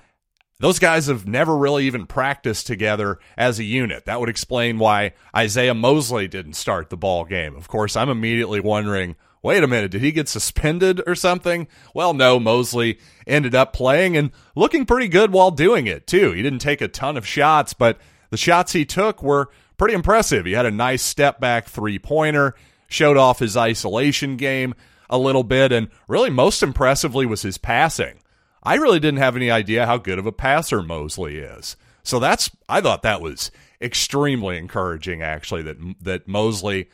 those 0.61 0.79
guys 0.79 1.07
have 1.07 1.27
never 1.27 1.57
really 1.57 1.85
even 1.85 2.05
practiced 2.05 2.67
together 2.67 3.19
as 3.37 3.59
a 3.59 3.63
unit. 3.63 4.05
That 4.05 4.19
would 4.19 4.29
explain 4.29 4.79
why 4.79 5.13
Isiah 5.37 5.73
Mosley 5.73 6.27
didn't 6.27 6.53
start 6.53 6.89
the 6.89 6.97
ball 6.97 7.25
game. 7.25 7.55
Of 7.55 7.67
course, 7.67 7.95
I'm 7.95 8.09
immediately 8.09 8.59
wondering 8.59 9.15
wait 9.43 9.63
a 9.63 9.67
minute, 9.67 9.91
did 9.91 10.01
he 10.01 10.11
get 10.11 10.29
suspended 10.29 11.01
or 11.07 11.15
something? 11.15 11.67
Well, 11.93 12.13
no, 12.13 12.39
Mosley 12.39 12.99
ended 13.25 13.55
up 13.55 13.73
playing 13.73 14.15
and 14.15 14.31
looking 14.55 14.85
pretty 14.85 15.07
good 15.07 15.31
while 15.31 15.51
doing 15.51 15.87
it, 15.87 16.07
too. 16.07 16.31
He 16.31 16.41
didn't 16.41 16.59
take 16.59 16.81
a 16.81 16.87
ton 16.87 17.17
of 17.17 17.25
shots, 17.25 17.73
but 17.73 17.97
the 18.29 18.37
shots 18.37 18.73
he 18.73 18.85
took 18.85 19.23
were 19.23 19.49
pretty 19.77 19.95
impressive. 19.95 20.45
He 20.45 20.51
had 20.51 20.65
a 20.65 20.71
nice 20.71 21.01
step 21.01 21.39
back 21.39 21.67
three 21.67 21.97
pointer, 21.97 22.55
showed 22.87 23.17
off 23.17 23.39
his 23.39 23.57
isolation 23.57 24.37
game 24.37 24.75
a 25.09 25.17
little 25.17 25.43
bit, 25.43 25.71
and 25.71 25.89
really 26.07 26.29
most 26.29 26.61
impressively 26.61 27.25
was 27.25 27.41
his 27.41 27.57
passing. 27.57 28.20
I 28.63 28.75
really 28.75 28.99
didn't 28.99 29.19
have 29.19 29.35
any 29.35 29.49
idea 29.49 29.85
how 29.85 29.97
good 29.97 30.19
of 30.19 30.25
a 30.25 30.31
passer 30.31 30.81
Mosley 30.81 31.37
is. 31.37 31.75
So 32.03 32.19
that's 32.19 32.49
I 32.67 32.81
thought 32.81 33.03
that 33.03 33.21
was 33.21 33.51
extremely 33.81 34.57
encouraging 34.57 35.21
actually 35.21 35.63
that 35.63 35.77
that 36.01 36.27
Mosley 36.27 36.89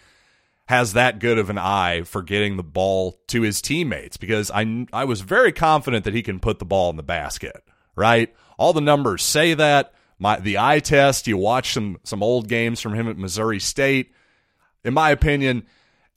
has 0.67 0.93
that 0.93 1.19
good 1.19 1.37
of 1.37 1.49
an 1.49 1.57
eye 1.57 2.03
for 2.03 2.21
getting 2.21 2.57
the 2.57 2.63
ball 2.63 3.19
to 3.27 3.41
his 3.41 3.61
teammates 3.61 4.17
because 4.17 4.51
I 4.51 4.85
I 4.93 5.05
was 5.05 5.21
very 5.21 5.51
confident 5.51 6.05
that 6.05 6.13
he 6.13 6.23
can 6.23 6.39
put 6.39 6.59
the 6.59 6.65
ball 6.65 6.89
in 6.89 6.97
the 6.97 7.03
basket, 7.03 7.63
right? 7.95 8.33
All 8.57 8.73
the 8.73 8.81
numbers 8.81 9.23
say 9.23 9.53
that. 9.53 9.93
My 10.19 10.39
the 10.39 10.57
eye 10.57 10.79
test, 10.79 11.27
you 11.27 11.37
watch 11.37 11.73
some 11.73 11.99
some 12.03 12.23
old 12.23 12.47
games 12.47 12.81
from 12.81 12.95
him 12.95 13.07
at 13.07 13.17
Missouri 13.17 13.59
State. 13.59 14.11
In 14.83 14.93
my 14.93 15.11
opinion, 15.11 15.65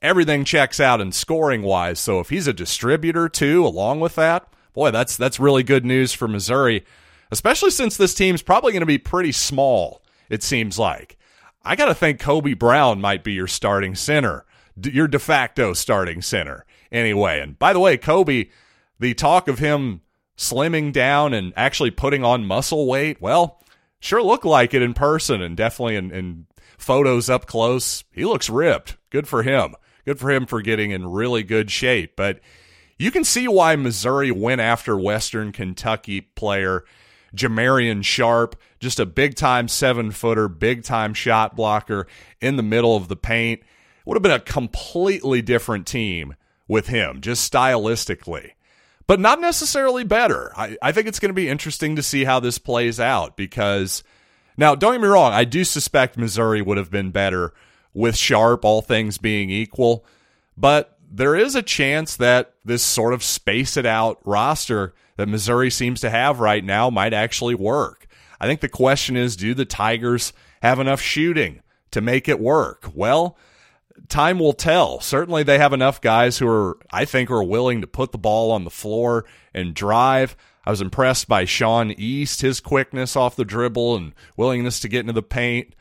everything 0.01 0.45
checks 0.45 0.81
out 0.81 1.01
in 1.01 1.13
scoring 1.13 1.63
wise. 1.63 2.01
So 2.01 2.19
if 2.19 2.31
he's 2.31 2.47
a 2.47 2.53
distributor 2.53 3.29
too 3.29 3.65
along 3.67 4.01
with 4.01 4.15
that, 4.15 4.49
boy, 4.73 4.91
that's 4.91 5.17
that's 5.17 5.41
really 5.41 5.63
good 5.63 5.85
news 5.85 6.13
for 6.13 6.29
Missouri, 6.29 6.85
especially 7.31 7.71
since 7.71 7.97
this 7.97 8.15
team's 8.15 8.43
probably 8.43 8.73
going 8.73 8.81
to 8.81 8.87
be 8.87 8.99
pretty 8.99 9.33
small. 9.33 10.03
It 10.29 10.43
seems 10.43 10.79
like. 10.79 11.17
I 11.63 11.77
got 11.77 11.87
to 11.87 11.95
think 11.95 12.21
Kobe 12.21 12.55
Brown 12.55 13.01
might 13.01 13.25
be 13.25 13.33
your 13.33 13.47
starting 13.47 13.95
center, 13.95 14.47
your 14.83 15.09
de 15.09 15.19
facto 15.19 15.75
starting 15.75 16.23
center. 16.23 16.65
Anyway, 16.91 17.41
and 17.41 17.59
by 17.59 17.73
the 17.73 17.81
way, 17.81 17.97
Kobe, 17.97 18.49
the 18.99 19.15
talk 19.15 19.49
of 19.49 19.59
him 19.59 20.01
slimming 20.37 20.93
down 20.93 21.35
and 21.35 21.53
actually 21.57 21.91
putting 21.91 22.25
on 22.25 22.47
muscle 22.47 22.87
weight, 22.87 23.21
well, 23.21 23.63
sure 24.01 24.23
looked 24.23 24.47
like 24.47 24.73
it 24.73 24.83
in 24.83 24.95
person 24.95 25.43
and 25.43 25.57
definitely 25.57 25.97
in, 25.97 26.11
in 26.11 26.47
photos 26.79 27.29
up 27.29 27.47
close. 27.47 28.05
He 28.11 28.25
looks 28.25 28.49
ripped. 28.49 28.97
Good 29.11 29.29
for 29.29 29.43
him. 29.43 29.75
Good 30.05 30.19
for 30.19 30.31
him 30.31 30.47
for 30.47 30.63
getting 30.63 30.93
in 30.93 31.07
really 31.07 31.43
good 31.43 31.71
shape. 31.71 32.17
But 32.17 32.41
you 33.01 33.11
can 33.11 33.25
see 33.25 33.49
why 33.49 33.77
Missouri 33.77 34.31
went 34.31 34.61
after 34.61 34.97
Western 34.97 35.53
Kentucky 35.53 36.21
player 36.21 36.85
Jamarion 37.35 38.05
Sharp, 38.05 38.57
just 38.79 39.01
a 39.01 39.07
big 39.07 39.37
time 39.37 39.69
seven 39.69 40.11
footer, 40.11 40.49
big 40.49 40.83
time 40.83 41.15
shot 41.15 41.57
blocker 41.57 42.07
in 42.41 42.57
the 42.57 42.63
middle 42.63 42.97
of 42.97 43.09
the 43.09 43.17
paint. 43.17 43.63
Would 44.05 44.17
have 44.17 44.23
been 44.23 44.33
a 44.33 44.41
completely 44.41 45.41
different 45.43 45.87
team 45.87 46.35
with 46.67 46.89
him, 46.89 47.21
just 47.21 47.51
stylistically, 47.51 48.53
but 49.07 49.21
not 49.21 49.41
necessarily 49.41 50.05
better. 50.05 50.53
I, 50.57 50.77
I 50.83 50.93
think 50.93 51.07
it's 51.07 51.21
going 51.21 51.31
to 51.31 51.35
be 51.35 51.49
interesting 51.49 51.97
to 51.97 52.03
see 52.03 52.25
how 52.25 52.41
this 52.41 52.59
plays 52.59 52.99
out 52.99 53.37
because 53.37 54.03
now, 54.57 54.75
don't 54.75 54.93
get 54.93 55.01
me 55.01 55.09
wrong, 55.09 55.33
I 55.33 55.45
do 55.45 55.65
suspect 55.65 56.19
Missouri 56.19 56.61
would 56.61 56.77
have 56.77 56.91
been 56.91 57.13
better 57.13 57.55
with 57.95 58.17
Sharp, 58.17 58.65
all 58.65 58.83
things 58.83 59.17
being 59.17 59.49
equal, 59.49 60.05
but 60.57 60.99
there 61.11 61.35
is 61.35 61.55
a 61.55 61.63
chance 61.63 62.17
that 62.17 62.55
this 62.65 62.83
sort 62.83 63.13
of 63.13 63.25
space 63.25 63.77
it 63.77 63.85
out 63.85 64.21
roster 64.25 64.95
that 65.17 65.29
Missouri 65.29 65.71
seems 65.71 66.01
to 66.01 66.11
have 66.11 66.41
right 66.41 66.65
now 66.65 66.89
might 66.89 67.13
actually 67.13 67.55
work. 67.55 68.07
I 68.41 68.47
think 68.47 68.61
the 68.61 68.69
question 68.69 69.17
is 69.17 69.37
do 69.37 69.53
the 69.53 69.65
Tigers 69.65 70.33
have 70.63 70.79
enough 70.79 71.01
shooting 71.01 71.61
to 71.91 72.01
make 72.01 72.29
it 72.29 72.39
work? 72.39 72.91
Well, 72.95 73.37
time 74.09 74.39
will 74.39 74.53
tell. 74.53 75.01
Certainly 75.01 75.43
they 75.43 75.59
have 75.59 75.73
enough 75.73 76.01
guys 76.01 76.39
who 76.39 76.49
are 76.49 76.79
I 76.93 77.05
think 77.05 77.31
are 77.31 77.43
willing 77.43 77.81
to 77.81 77.87
put 77.87 78.13
the 78.13 78.19
ball 78.19 78.53
on 78.53 78.65
the 78.65 78.71
floor 78.71 79.25
and 79.53 79.75
drive. 79.75 80.37
I 80.65 80.71
was 80.71 80.81
impressed 80.81 81.27
by 81.27 81.45
Sean 81.45 81.91
East, 81.91 82.43
his 82.43 82.61
quickness 82.61 83.17
off 83.17 83.35
the 83.35 83.45
dribble 83.45 83.97
and 83.97 84.13
willingness 84.37 84.79
to 84.81 84.89
get 84.89 85.01
into 85.01 85.13
the 85.13 85.23
paint. 85.23 85.75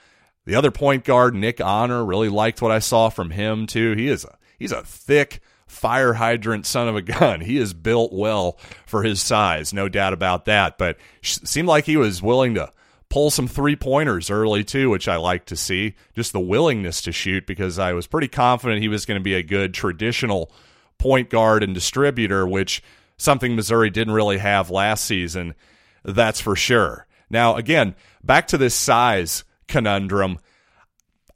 The 0.46 0.56
other 0.56 0.72
point 0.72 1.04
guard, 1.04 1.36
Nick 1.36 1.62
Honor, 1.62 2.04
really 2.04 2.30
liked 2.30 2.62
what 2.62 2.72
I 2.72 2.80
saw 2.80 3.10
from 3.10 3.30
him 3.30 3.68
too. 3.68 3.94
He 3.94 4.08
is 4.08 4.26
a 4.26 4.39
he's 4.60 4.72
a 4.72 4.84
thick 4.84 5.42
fire 5.66 6.14
hydrant 6.14 6.66
son 6.66 6.88
of 6.88 6.96
a 6.96 7.02
gun. 7.02 7.42
He 7.50 7.58
is 7.58 7.74
built 7.74 8.12
well 8.12 8.58
for 8.86 9.04
his 9.04 9.22
size, 9.22 9.74
no 9.74 9.88
doubt 9.88 10.14
about 10.14 10.46
that. 10.46 10.78
But 10.78 10.98
seemed 11.22 11.68
like 11.68 11.86
he 11.86 11.98
was 11.98 12.22
willing 12.22 12.56
to 12.56 12.72
pull 13.10 13.32
some 13.32 13.48
three 13.48 13.76
pointers 13.76 14.30
early 14.30 14.64
too, 14.64 14.90
which 14.90 15.08
I 15.08 15.16
like 15.16 15.46
to 15.46 15.56
see. 15.56 15.96
Just 16.16 16.34
the 16.34 16.40
willingness 16.40 17.02
to 17.04 17.12
shoot 17.12 17.48
because 17.48 17.80
I 17.80 17.94
was 17.94 18.08
pretty 18.08 18.28
confident 18.28 18.82
he 18.82 18.88
was 18.88 19.06
going 19.06 19.20
to 19.20 19.24
be 19.24 19.34
a 19.34 19.44
good 19.44 19.74
traditional 19.74 20.52
point 20.98 21.30
guard 21.30 21.64
and 21.64 21.74
distributor, 21.74 22.48
which 22.48 22.84
something 23.18 23.56
Missouri 23.56 23.90
didn't 23.90 24.14
really 24.14 24.38
have 24.38 24.70
last 24.70 25.06
season. 25.06 25.56
That's 26.04 26.42
for 26.42 26.56
sure. 26.56 27.08
Now, 27.30 27.56
again, 27.56 27.96
back 28.24 28.48
to 28.50 28.58
this 28.58 28.76
size 28.76 29.44
conundrum. 29.68 30.40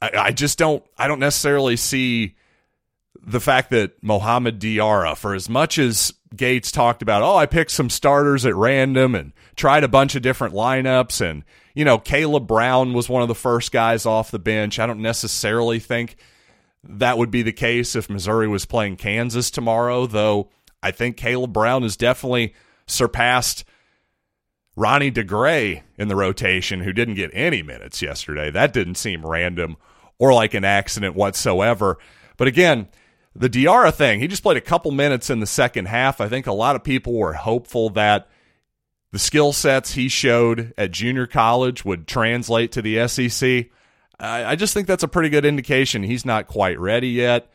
I, 0.01 0.11
I 0.15 0.31
just 0.31 0.57
don't. 0.57 0.83
I 0.97 1.07
don't 1.07 1.19
necessarily 1.19 1.77
see 1.77 2.35
the 3.25 3.39
fact 3.39 3.69
that 3.71 4.03
Mohamed 4.03 4.59
Diarra, 4.59 5.15
for 5.15 5.33
as 5.33 5.47
much 5.49 5.79
as 5.79 6.13
Gates 6.35 6.71
talked 6.71 7.01
about, 7.01 7.21
oh, 7.21 7.37
I 7.37 7.45
picked 7.45 7.71
some 7.71 7.89
starters 7.89 8.45
at 8.45 8.55
random 8.55 9.15
and 9.15 9.33
tried 9.55 9.83
a 9.83 9.87
bunch 9.87 10.15
of 10.15 10.21
different 10.21 10.53
lineups, 10.53 11.21
and 11.21 11.43
you 11.73 11.85
know, 11.85 11.97
Caleb 11.97 12.47
Brown 12.47 12.93
was 12.93 13.09
one 13.09 13.21
of 13.21 13.27
the 13.27 13.35
first 13.35 13.71
guys 13.71 14.05
off 14.05 14.31
the 14.31 14.39
bench. 14.39 14.77
I 14.77 14.85
don't 14.85 15.01
necessarily 15.01 15.79
think 15.79 16.17
that 16.83 17.17
would 17.17 17.31
be 17.31 17.41
the 17.41 17.53
case 17.53 17.95
if 17.95 18.09
Missouri 18.09 18.47
was 18.47 18.65
playing 18.65 18.97
Kansas 18.97 19.49
tomorrow, 19.49 20.05
though. 20.05 20.49
I 20.81 20.91
think 20.91 21.17
Caleb 21.17 21.53
Brown 21.53 21.83
has 21.83 21.95
definitely 21.95 22.53
surpassed 22.85 23.63
Ronnie 24.75 25.11
DeGray 25.11 25.81
in 25.97 26.07
the 26.09 26.15
rotation, 26.15 26.81
who 26.81 26.91
didn't 26.91 27.15
get 27.15 27.31
any 27.33 27.63
minutes 27.63 28.01
yesterday. 28.01 28.51
That 28.51 28.73
didn't 28.73 28.95
seem 28.95 29.25
random 29.25 29.77
or 30.19 30.33
like 30.33 30.53
an 30.53 30.65
accident 30.65 31.15
whatsoever. 31.15 31.97
But 32.37 32.47
again, 32.47 32.89
the 33.35 33.49
Diarra 33.49 33.93
thing, 33.93 34.19
he 34.19 34.27
just 34.27 34.43
played 34.43 34.57
a 34.57 34.61
couple 34.61 34.91
minutes 34.91 35.29
in 35.29 35.39
the 35.39 35.47
second 35.47 35.87
half. 35.87 36.21
I 36.21 36.29
think 36.29 36.47
a 36.47 36.53
lot 36.53 36.75
of 36.75 36.83
people 36.83 37.13
were 37.13 37.33
hopeful 37.33 37.89
that 37.91 38.29
the 39.11 39.19
skill 39.19 39.53
sets 39.53 39.93
he 39.93 40.07
showed 40.07 40.73
at 40.77 40.91
junior 40.91 41.27
college 41.27 41.83
would 41.85 42.07
translate 42.07 42.71
to 42.73 42.81
the 42.81 43.07
SEC. 43.07 43.67
I, 44.19 44.55
just 44.55 44.73
think 44.73 44.87
that's 44.87 45.03
a 45.03 45.07
pretty 45.07 45.29
good 45.29 45.45
indication 45.45 46.03
he's 46.03 46.25
not 46.25 46.47
quite 46.47 46.79
ready 46.79 47.09
yet. 47.09 47.51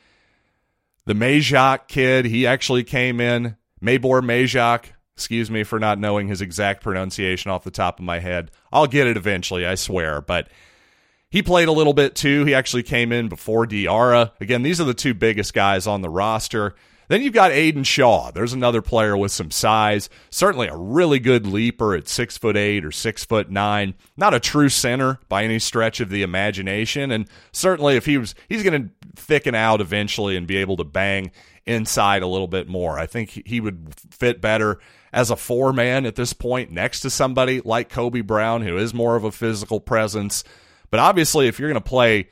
The 1.06 1.14
Majak 1.14 1.88
kid, 1.88 2.26
he 2.26 2.46
actually 2.46 2.84
came 2.84 3.20
in. 3.20 3.56
Mabor 3.80 4.20
Majak, 4.20 4.86
excuse 5.16 5.50
me 5.50 5.64
for 5.64 5.78
not 5.78 5.98
knowing 5.98 6.28
his 6.28 6.42
exact 6.42 6.82
pronunciation 6.82 7.50
off 7.50 7.64
the 7.64 7.70
top 7.70 7.98
of 7.98 8.04
my 8.04 8.18
head. 8.18 8.50
I'll 8.72 8.86
get 8.86 9.06
it 9.06 9.16
eventually, 9.16 9.64
I 9.64 9.76
swear. 9.76 10.20
But 10.20 10.48
he 11.30 11.42
played 11.42 11.68
a 11.68 11.72
little 11.72 11.94
bit 11.94 12.14
too. 12.14 12.44
He 12.44 12.54
actually 12.54 12.82
came 12.82 13.12
in 13.12 13.28
before 13.28 13.66
Diarra. 13.66 14.32
Again, 14.40 14.62
these 14.62 14.80
are 14.80 14.84
the 14.84 14.94
two 14.94 15.14
biggest 15.14 15.54
guys 15.54 15.86
on 15.86 16.00
the 16.00 16.08
roster. 16.08 16.74
Then 17.08 17.22
you've 17.22 17.32
got 17.32 17.52
Aidan 17.52 17.84
Shaw. 17.84 18.30
There's 18.30 18.52
another 18.52 18.82
player 18.82 19.16
with 19.16 19.32
some 19.32 19.50
size. 19.50 20.10
Certainly 20.28 20.68
a 20.68 20.76
really 20.76 21.18
good 21.18 21.46
leaper 21.46 21.94
at 21.94 22.06
six 22.06 22.36
foot 22.36 22.56
eight 22.56 22.84
or 22.84 22.92
six 22.92 23.24
foot 23.24 23.50
nine. 23.50 23.94
Not 24.16 24.34
a 24.34 24.40
true 24.40 24.68
center 24.68 25.18
by 25.28 25.44
any 25.44 25.58
stretch 25.58 26.00
of 26.00 26.10
the 26.10 26.22
imagination. 26.22 27.10
And 27.10 27.26
certainly 27.50 27.96
if 27.96 28.04
he 28.04 28.18
was 28.18 28.34
he's 28.48 28.62
gonna 28.62 28.90
thicken 29.16 29.54
out 29.54 29.80
eventually 29.80 30.36
and 30.36 30.46
be 30.46 30.58
able 30.58 30.76
to 30.76 30.84
bang 30.84 31.30
inside 31.64 32.22
a 32.22 32.26
little 32.26 32.46
bit 32.46 32.68
more. 32.68 32.98
I 32.98 33.06
think 33.06 33.42
he 33.46 33.60
would 33.60 33.94
fit 34.10 34.40
better 34.40 34.78
as 35.12 35.30
a 35.30 35.36
four 35.36 35.72
man 35.72 36.04
at 36.04 36.14
this 36.14 36.34
point 36.34 36.70
next 36.70 37.00
to 37.00 37.10
somebody 37.10 37.60
like 37.62 37.88
Kobe 37.88 38.20
Brown, 38.20 38.62
who 38.62 38.76
is 38.76 38.92
more 38.92 39.16
of 39.16 39.24
a 39.24 39.32
physical 39.32 39.80
presence. 39.80 40.44
But 40.90 41.00
obviously, 41.00 41.48
if 41.48 41.58
you're 41.58 41.70
going 41.70 41.82
to 41.82 41.88
play 41.88 42.28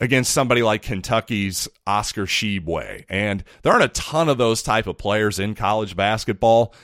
against 0.00 0.32
somebody 0.32 0.62
like 0.62 0.82
Kentucky's 0.82 1.68
Oscar 1.86 2.26
Tshiebwe, 2.26 3.04
and 3.08 3.44
there 3.62 3.72
aren't 3.72 3.84
a 3.84 3.88
ton 3.88 4.28
of 4.28 4.38
those 4.38 4.62
type 4.62 4.86
of 4.86 4.98
players 4.98 5.38
in 5.38 5.54
college 5.54 5.96
basketball, 5.96 6.74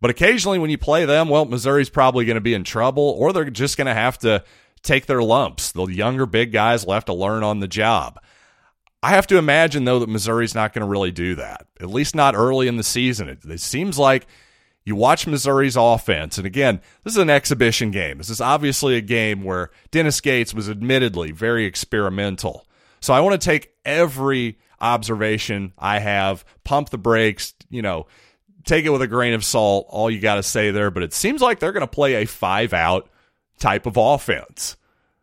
but 0.00 0.10
occasionally 0.10 0.58
when 0.58 0.70
you 0.70 0.78
play 0.78 1.04
them, 1.04 1.28
well, 1.28 1.46
Missouri's 1.46 1.88
probably 1.88 2.24
going 2.24 2.34
to 2.36 2.40
be 2.42 2.54
in 2.54 2.64
trouble, 2.64 3.14
or 3.18 3.32
they're 3.32 3.48
just 3.50 3.76
going 3.76 3.86
to 3.86 3.94
have 3.94 4.18
to 4.18 4.44
take 4.82 5.06
their 5.06 5.22
lumps. 5.22 5.72
The 5.72 5.86
younger 5.86 6.26
big 6.26 6.52
guys 6.52 6.84
will 6.84 6.94
have 6.94 7.06
to 7.06 7.14
learn 7.14 7.42
on 7.42 7.60
the 7.60 7.68
job. 7.68 8.20
I 9.02 9.10
have 9.10 9.26
to 9.28 9.38
imagine, 9.38 9.84
though, 9.84 10.00
that 10.00 10.08
Missouri's 10.08 10.54
not 10.54 10.72
going 10.72 10.84
to 10.84 10.90
really 10.90 11.12
do 11.12 11.36
that, 11.36 11.66
at 11.80 11.88
least 11.88 12.14
not 12.14 12.34
early 12.34 12.66
in 12.66 12.76
the 12.76 12.82
season. 12.82 13.28
It, 13.28 13.44
it 13.44 13.60
seems 13.60 13.98
like 13.98 14.26
you 14.86 14.94
watch 14.94 15.26
Missouri's 15.26 15.76
offense, 15.76 16.38
and 16.38 16.46
again, 16.46 16.80
this 17.02 17.14
is 17.14 17.18
an 17.18 17.28
exhibition 17.28 17.90
game. 17.90 18.18
This 18.18 18.30
is 18.30 18.40
obviously 18.40 18.96
a 18.96 19.00
game 19.00 19.42
where 19.42 19.70
Dennis 19.90 20.20
Gates 20.20 20.54
was 20.54 20.70
admittedly 20.70 21.32
very 21.32 21.64
experimental. 21.66 22.66
So 23.00 23.12
I 23.12 23.18
want 23.18 23.38
to 23.38 23.44
take 23.44 23.74
every 23.84 24.58
observation 24.80 25.72
I 25.76 25.98
have, 25.98 26.44
pump 26.62 26.90
the 26.90 26.98
brakes, 26.98 27.52
you 27.68 27.82
know, 27.82 28.06
take 28.64 28.84
it 28.84 28.90
with 28.90 29.02
a 29.02 29.08
grain 29.08 29.34
of 29.34 29.44
salt, 29.44 29.86
all 29.88 30.08
you 30.08 30.20
got 30.20 30.36
to 30.36 30.42
say 30.44 30.70
there. 30.70 30.92
But 30.92 31.02
it 31.02 31.12
seems 31.12 31.42
like 31.42 31.58
they're 31.58 31.72
going 31.72 31.80
to 31.80 31.88
play 31.88 32.22
a 32.22 32.24
five 32.24 32.72
out 32.72 33.10
type 33.58 33.86
of 33.86 33.96
offense. 33.96 34.76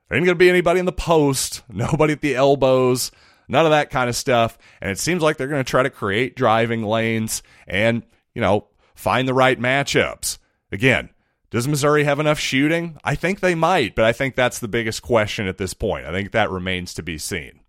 There 0.09 0.17
ain't 0.17 0.25
going 0.25 0.35
to 0.35 0.39
be 0.39 0.49
anybody 0.49 0.81
in 0.81 0.85
the 0.85 0.91
post, 0.91 1.63
nobody 1.69 2.11
at 2.11 2.21
the 2.21 2.35
elbows, 2.35 3.11
none 3.47 3.65
of 3.65 3.71
that 3.71 3.91
kind 3.91 4.09
of 4.09 4.15
stuff. 4.17 4.57
And 4.81 4.91
it 4.91 4.99
seems 4.99 5.23
like 5.23 5.37
they're 5.37 5.47
going 5.47 5.63
to 5.63 5.69
try 5.69 5.83
to 5.83 5.89
create 5.89 6.35
driving 6.35 6.83
lanes 6.83 7.43
and, 7.65 8.03
you 8.35 8.41
know, 8.41 8.67
find 8.95 9.27
the 9.27 9.33
right 9.33 9.59
matchups. 9.59 10.37
Again, 10.71 11.09
does 11.49 11.67
Missouri 11.67 12.03
have 12.03 12.19
enough 12.19 12.39
shooting? 12.39 12.97
I 13.03 13.15
think 13.15 13.39
they 13.39 13.53
might, 13.53 13.95
but 13.95 14.05
I 14.05 14.11
think 14.11 14.35
that's 14.35 14.59
the 14.59 14.67
biggest 14.67 15.01
question 15.01 15.47
at 15.47 15.57
this 15.57 15.73
point. 15.73 16.05
I 16.05 16.11
think 16.11 16.31
that 16.31 16.49
remains 16.49 16.93
to 16.95 17.03
be 17.03 17.17
seen. 17.17 17.59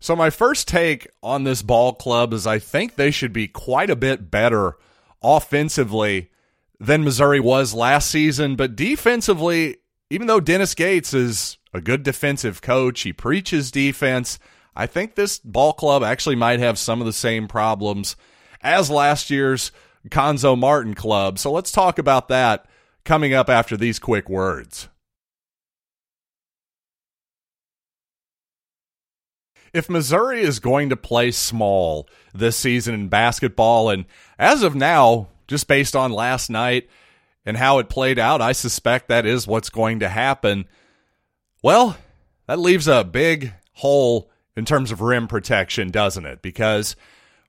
So, 0.00 0.14
my 0.14 0.30
first 0.30 0.68
take 0.68 1.08
on 1.20 1.42
this 1.42 1.62
ball 1.62 1.94
club 1.94 2.32
is 2.32 2.46
I 2.46 2.60
think 2.60 2.94
they 2.94 3.10
should 3.10 3.32
be 3.32 3.48
quite 3.48 3.90
a 3.90 3.96
bit 3.96 4.30
better 4.30 4.76
offensively 5.20 6.30
than 6.78 7.02
Missouri 7.02 7.40
was 7.40 7.74
last 7.74 8.08
season. 8.08 8.54
But 8.54 8.76
defensively, 8.76 9.78
even 10.10 10.28
though 10.28 10.40
Dennis 10.40 10.74
Gates 10.74 11.12
is 11.12 11.58
a 11.74 11.80
good 11.80 12.02
defensive 12.02 12.62
coach, 12.62 13.00
he 13.00 13.12
preaches 13.12 13.70
defense. 13.72 14.38
I 14.76 14.86
think 14.86 15.14
this 15.14 15.40
ball 15.40 15.72
club 15.72 16.04
actually 16.04 16.36
might 16.36 16.60
have 16.60 16.78
some 16.78 17.00
of 17.00 17.06
the 17.06 17.12
same 17.12 17.48
problems 17.48 18.14
as 18.62 18.90
last 18.90 19.30
year's 19.30 19.72
Cuonzo 20.08 20.58
Martin 20.58 20.94
club. 20.94 21.38
So 21.38 21.50
let's 21.52 21.72
talk 21.72 21.98
about 21.98 22.28
that 22.28 22.66
coming 23.04 23.34
up 23.34 23.48
after 23.48 23.76
these 23.76 23.98
quick 23.98 24.28
words. 24.28 24.88
If 29.72 29.90
Missouri 29.90 30.40
is 30.40 30.60
going 30.60 30.88
to 30.88 30.96
play 30.96 31.30
small 31.30 32.08
this 32.34 32.56
season 32.56 32.94
in 32.94 33.08
basketball, 33.08 33.90
and 33.90 34.06
as 34.38 34.62
of 34.62 34.74
now, 34.74 35.28
just 35.46 35.68
based 35.68 35.94
on 35.94 36.10
last 36.10 36.48
night 36.48 36.88
and 37.44 37.56
how 37.56 37.78
it 37.78 37.88
played 37.88 38.18
out, 38.18 38.40
I 38.40 38.52
suspect 38.52 39.08
that 39.08 39.26
is 39.26 39.46
what's 39.46 39.70
going 39.70 40.00
to 40.00 40.08
happen. 40.08 40.66
Well, 41.62 41.96
that 42.46 42.58
leaves 42.58 42.88
a 42.88 43.04
big 43.04 43.52
hole 43.74 44.30
in 44.56 44.64
terms 44.64 44.90
of 44.90 45.00
rim 45.00 45.28
protection, 45.28 45.90
doesn't 45.90 46.26
it? 46.26 46.42
Because 46.42 46.96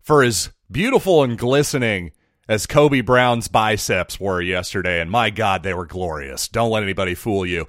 for 0.01 0.23
as 0.23 0.51
beautiful 0.69 1.23
and 1.23 1.37
glistening 1.37 2.11
as 2.49 2.65
Kobe 2.65 3.01
Brown's 3.01 3.47
biceps 3.47 4.19
were 4.19 4.41
yesterday, 4.41 4.99
and 4.99 5.11
my 5.11 5.29
God, 5.29 5.61
they 5.61 5.75
were 5.75 5.85
glorious. 5.85 6.47
Don't 6.47 6.71
let 6.71 6.81
anybody 6.81 7.13
fool 7.13 7.45
you. 7.45 7.67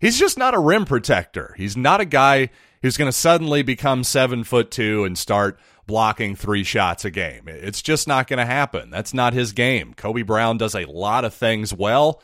He's 0.00 0.18
just 0.18 0.38
not 0.38 0.54
a 0.54 0.58
rim 0.58 0.86
protector. 0.86 1.54
He's 1.58 1.76
not 1.76 2.00
a 2.00 2.06
guy 2.06 2.48
who's 2.80 2.96
going 2.96 3.10
to 3.10 3.16
suddenly 3.16 3.62
become 3.62 4.02
seven 4.02 4.42
foot 4.42 4.70
two 4.70 5.04
and 5.04 5.18
start 5.18 5.60
blocking 5.86 6.34
three 6.34 6.64
shots 6.64 7.04
a 7.04 7.10
game. 7.10 7.42
It's 7.46 7.82
just 7.82 8.08
not 8.08 8.26
going 8.26 8.38
to 8.38 8.46
happen. 8.46 8.88
That's 8.88 9.12
not 9.12 9.34
his 9.34 9.52
game. 9.52 9.92
Kobe 9.92 10.22
Brown 10.22 10.56
does 10.56 10.74
a 10.74 10.90
lot 10.90 11.26
of 11.26 11.34
things 11.34 11.74
well, 11.74 12.22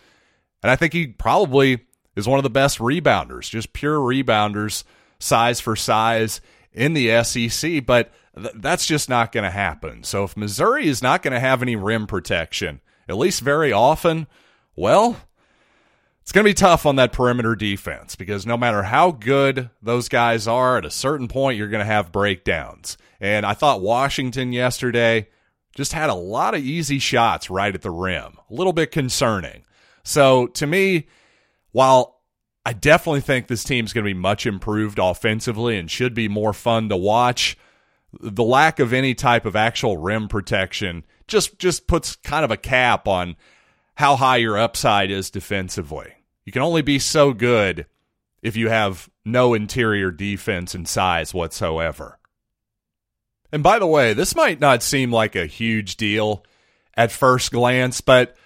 and 0.63 0.71
I 0.71 0.77
think 0.77 0.95
he 0.95 1.07
probably 1.07 1.81
is 2.17 2.27
one 2.27 2.39
of 2.39 2.45
the 2.45 2.51
best 2.51 2.79
rebounders, 2.79 3.51
just 3.51 3.75
pure 3.75 3.99
rebounders, 3.99 4.85
size 5.19 5.61
for 5.61 5.77
size 5.77 6.41
in 6.73 6.95
the 6.95 7.23
SEC. 7.25 7.85
But 7.85 8.11
Th- 8.35 8.55
that's 8.55 8.87
just 8.87 9.09
not 9.09 9.33
going 9.33 9.45
to 9.45 9.51
happen. 9.51 10.05
So 10.05 10.25
if 10.25 10.37
Missouri 10.37 10.89
is 10.89 11.03
not 11.03 11.23
going 11.23 11.35
to 11.35 11.41
have 11.41 11.63
any 11.63 11.77
rim 11.77 12.07
protection, 12.07 12.81
at 13.09 13.17
least 13.17 13.41
very 13.41 13.73
often, 13.73 14.27
well, 14.77 15.17
it's 16.23 16.33
going 16.33 16.45
to 16.45 16.51
be 16.51 16.55
tough 16.55 16.87
on 16.87 16.97
that 16.97 17.13
perimeter 17.13 17.57
defense 17.57 18.15
because 18.15 18.47
no 18.47 18.57
matter 18.57 18.85
how 18.85 19.11
good 19.11 19.71
those 19.83 20.09
guys 20.09 20.47
are, 20.47 20.79
at 20.79 20.85
a 20.85 20.91
certain 20.91 21.29
point, 21.29 21.59
you're 21.59 21.69
going 21.69 21.85
to 21.85 21.93
have 21.93 22.13
breakdowns. 22.13 22.97
And 23.21 23.45
I 23.45 23.55
thought 23.55 23.83
Washington 23.83 24.53
yesterday 24.53 25.29
just 25.75 25.93
had 25.93 26.11
a 26.11 26.15
lot 26.15 26.55
of 26.55 26.65
easy 26.65 26.99
shots 26.99 27.51
right 27.51 27.75
at 27.75 27.83
the 27.83 27.91
rim, 27.91 28.39
a 28.49 28.55
little 28.55 28.73
bit 28.73 28.91
concerning. 28.93 29.65
So 30.05 30.47
to 30.49 30.67
me, 30.67 31.09
while 31.73 32.21
I 32.65 32.73
definitely 32.75 33.23
think 33.23 33.47
this 33.49 33.65
team's 33.65 33.93
going 33.93 34.05
to 34.05 34.15
be 34.15 34.19
much 34.19 34.47
improved 34.47 34.99
offensively 35.01 35.79
and 35.79 35.91
should 35.91 36.15
be 36.15 36.29
more 36.29 36.53
fun 36.53 36.89
to 36.91 36.97
watch, 36.97 37.57
the 38.19 38.45
lack 38.45 38.79
of 38.79 38.93
any 38.93 39.15
type 39.15 39.45
of 39.45 39.57
actual 39.57 39.97
rim 39.97 40.29
protection 40.29 41.05
just 41.27 41.59
just 41.59 41.87
puts 41.87 42.17
kind 42.17 42.45
of 42.45 42.51
a 42.51 42.57
cap 42.57 43.07
on 43.07 43.37
how 43.95 44.17
high 44.17 44.39
your 44.39 44.59
upside 44.59 45.11
is 45.11 45.31
defensively. 45.31 46.13
You 46.45 46.53
can 46.53 46.63
only 46.63 46.83
be 46.83 46.99
so 46.99 47.33
good 47.33 47.87
if 48.43 48.57
you 48.57 48.69
have 48.69 49.09
no 49.25 49.55
interior 49.55 50.11
defense 50.11 50.75
and 50.75 50.89
size 50.89 51.35
whatsoever. 51.35 52.19
And 53.53 53.63
by 53.63 53.79
the 53.79 53.87
way, 53.87 54.15
this 54.15 54.35
might 54.35 54.61
not 54.61 54.83
seem 54.83 55.13
like 55.13 55.37
a 55.37 55.47
huge 55.47 55.97
deal 55.97 56.45
at 56.95 57.13
first 57.13 57.53
glance, 57.53 58.01
but 58.01 58.37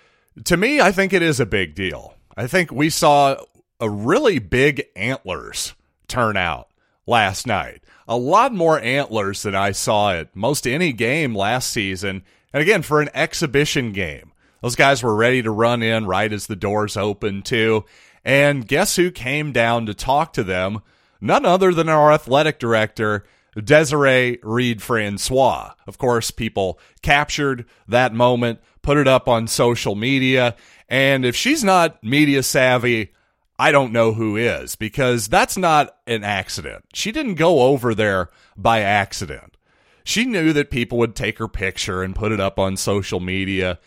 to 0.44 0.56
me, 0.56 0.80
I 0.80 0.92
think 0.92 1.12
it 1.12 1.22
is 1.22 1.40
a 1.40 1.46
big 1.46 1.74
deal. 1.74 2.14
I 2.36 2.46
think 2.46 2.72
we 2.72 2.90
saw 2.90 3.36
a 3.80 3.88
really 3.88 4.38
big 4.38 4.84
antlers 4.96 5.74
turnout 6.08 6.68
last 7.06 7.46
night 7.46 7.82
a 8.06 8.16
lot 8.16 8.52
more 8.52 8.80
antlers 8.80 9.42
than 9.42 9.54
I 9.54 9.72
saw 9.72 10.12
at 10.12 10.34
most 10.36 10.66
any 10.66 10.92
game 10.92 11.34
last 11.34 11.70
season. 11.70 12.22
And 12.52 12.62
again, 12.62 12.82
for 12.82 13.00
an 13.00 13.10
exhibition 13.14 13.92
game, 13.92 14.32
those 14.60 14.76
guys 14.76 15.02
were 15.02 15.14
ready 15.14 15.42
to 15.42 15.50
run 15.50 15.82
in 15.82 16.06
right 16.06 16.32
as 16.32 16.46
the 16.46 16.56
doors 16.56 16.96
opened, 16.96 17.44
too. 17.44 17.84
And 18.24 18.66
guess 18.66 18.96
who 18.96 19.10
came 19.10 19.52
down 19.52 19.86
to 19.86 19.94
talk 19.94 20.32
to 20.34 20.44
them? 20.44 20.80
None 21.20 21.44
other 21.44 21.72
than 21.72 21.88
our 21.88 22.12
athletic 22.12 22.58
director, 22.58 23.24
Desiree 23.62 24.38
Reed 24.42 24.82
Francois. 24.82 25.72
Of 25.86 25.98
course, 25.98 26.30
people 26.30 26.78
captured 27.02 27.66
that 27.88 28.14
moment, 28.14 28.60
put 28.82 28.98
it 28.98 29.08
up 29.08 29.28
on 29.28 29.46
social 29.46 29.94
media. 29.94 30.56
And 30.88 31.24
if 31.24 31.34
she's 31.34 31.64
not 31.64 32.02
media 32.02 32.42
savvy, 32.42 33.12
I 33.58 33.70
don't 33.70 33.92
know 33.92 34.12
who 34.12 34.36
is 34.36 34.76
because 34.76 35.28
that's 35.28 35.56
not 35.56 35.96
an 36.06 36.24
accident. 36.24 36.84
She 36.92 37.12
didn't 37.12 37.34
go 37.34 37.62
over 37.62 37.94
there 37.94 38.30
by 38.56 38.80
accident. 38.80 39.56
She 40.04 40.24
knew 40.24 40.52
that 40.52 40.70
people 40.70 40.98
would 40.98 41.14
take 41.14 41.38
her 41.38 41.48
picture 41.48 42.02
and 42.02 42.16
put 42.16 42.32
it 42.32 42.40
up 42.40 42.58
on 42.58 42.76
social 42.76 43.20
media. 43.20 43.78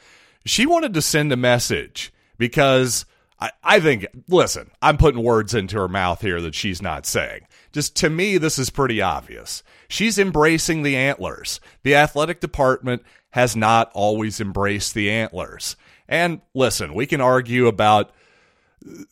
She 0.46 0.66
wanted 0.66 0.94
to 0.94 1.02
send 1.02 1.32
a 1.32 1.38
message 1.38 2.12
because 2.38 3.06
I, 3.40 3.52
I 3.64 3.80
think, 3.80 4.08
listen, 4.28 4.72
I'm 4.82 4.98
putting 4.98 5.24
words 5.24 5.54
into 5.54 5.78
her 5.78 5.88
mouth 5.88 6.22
here 6.22 6.42
that 6.42 6.56
she's 6.56 6.82
not 6.82 7.06
saying. 7.06 7.42
Just 7.72 7.96
to 7.98 8.10
me, 8.10 8.38
this 8.38 8.58
is 8.58 8.70
pretty 8.70 9.02
obvious. 9.02 9.64
She's 9.90 10.18
embracing 10.18 10.82
the 10.84 10.96
antlers. 10.96 11.60
The 11.84 11.96
athletic 11.96 12.40
department 12.40 13.04
has 13.32 13.56
not 13.56 13.92
always 13.94 14.40
embraced 14.40 14.94
the 14.94 15.12
antlers. 15.12 15.76
And 16.08 16.42
listen, 16.54 16.94
we 16.94 17.06
can 17.06 17.22
argue 17.22 17.68
about 17.68 18.12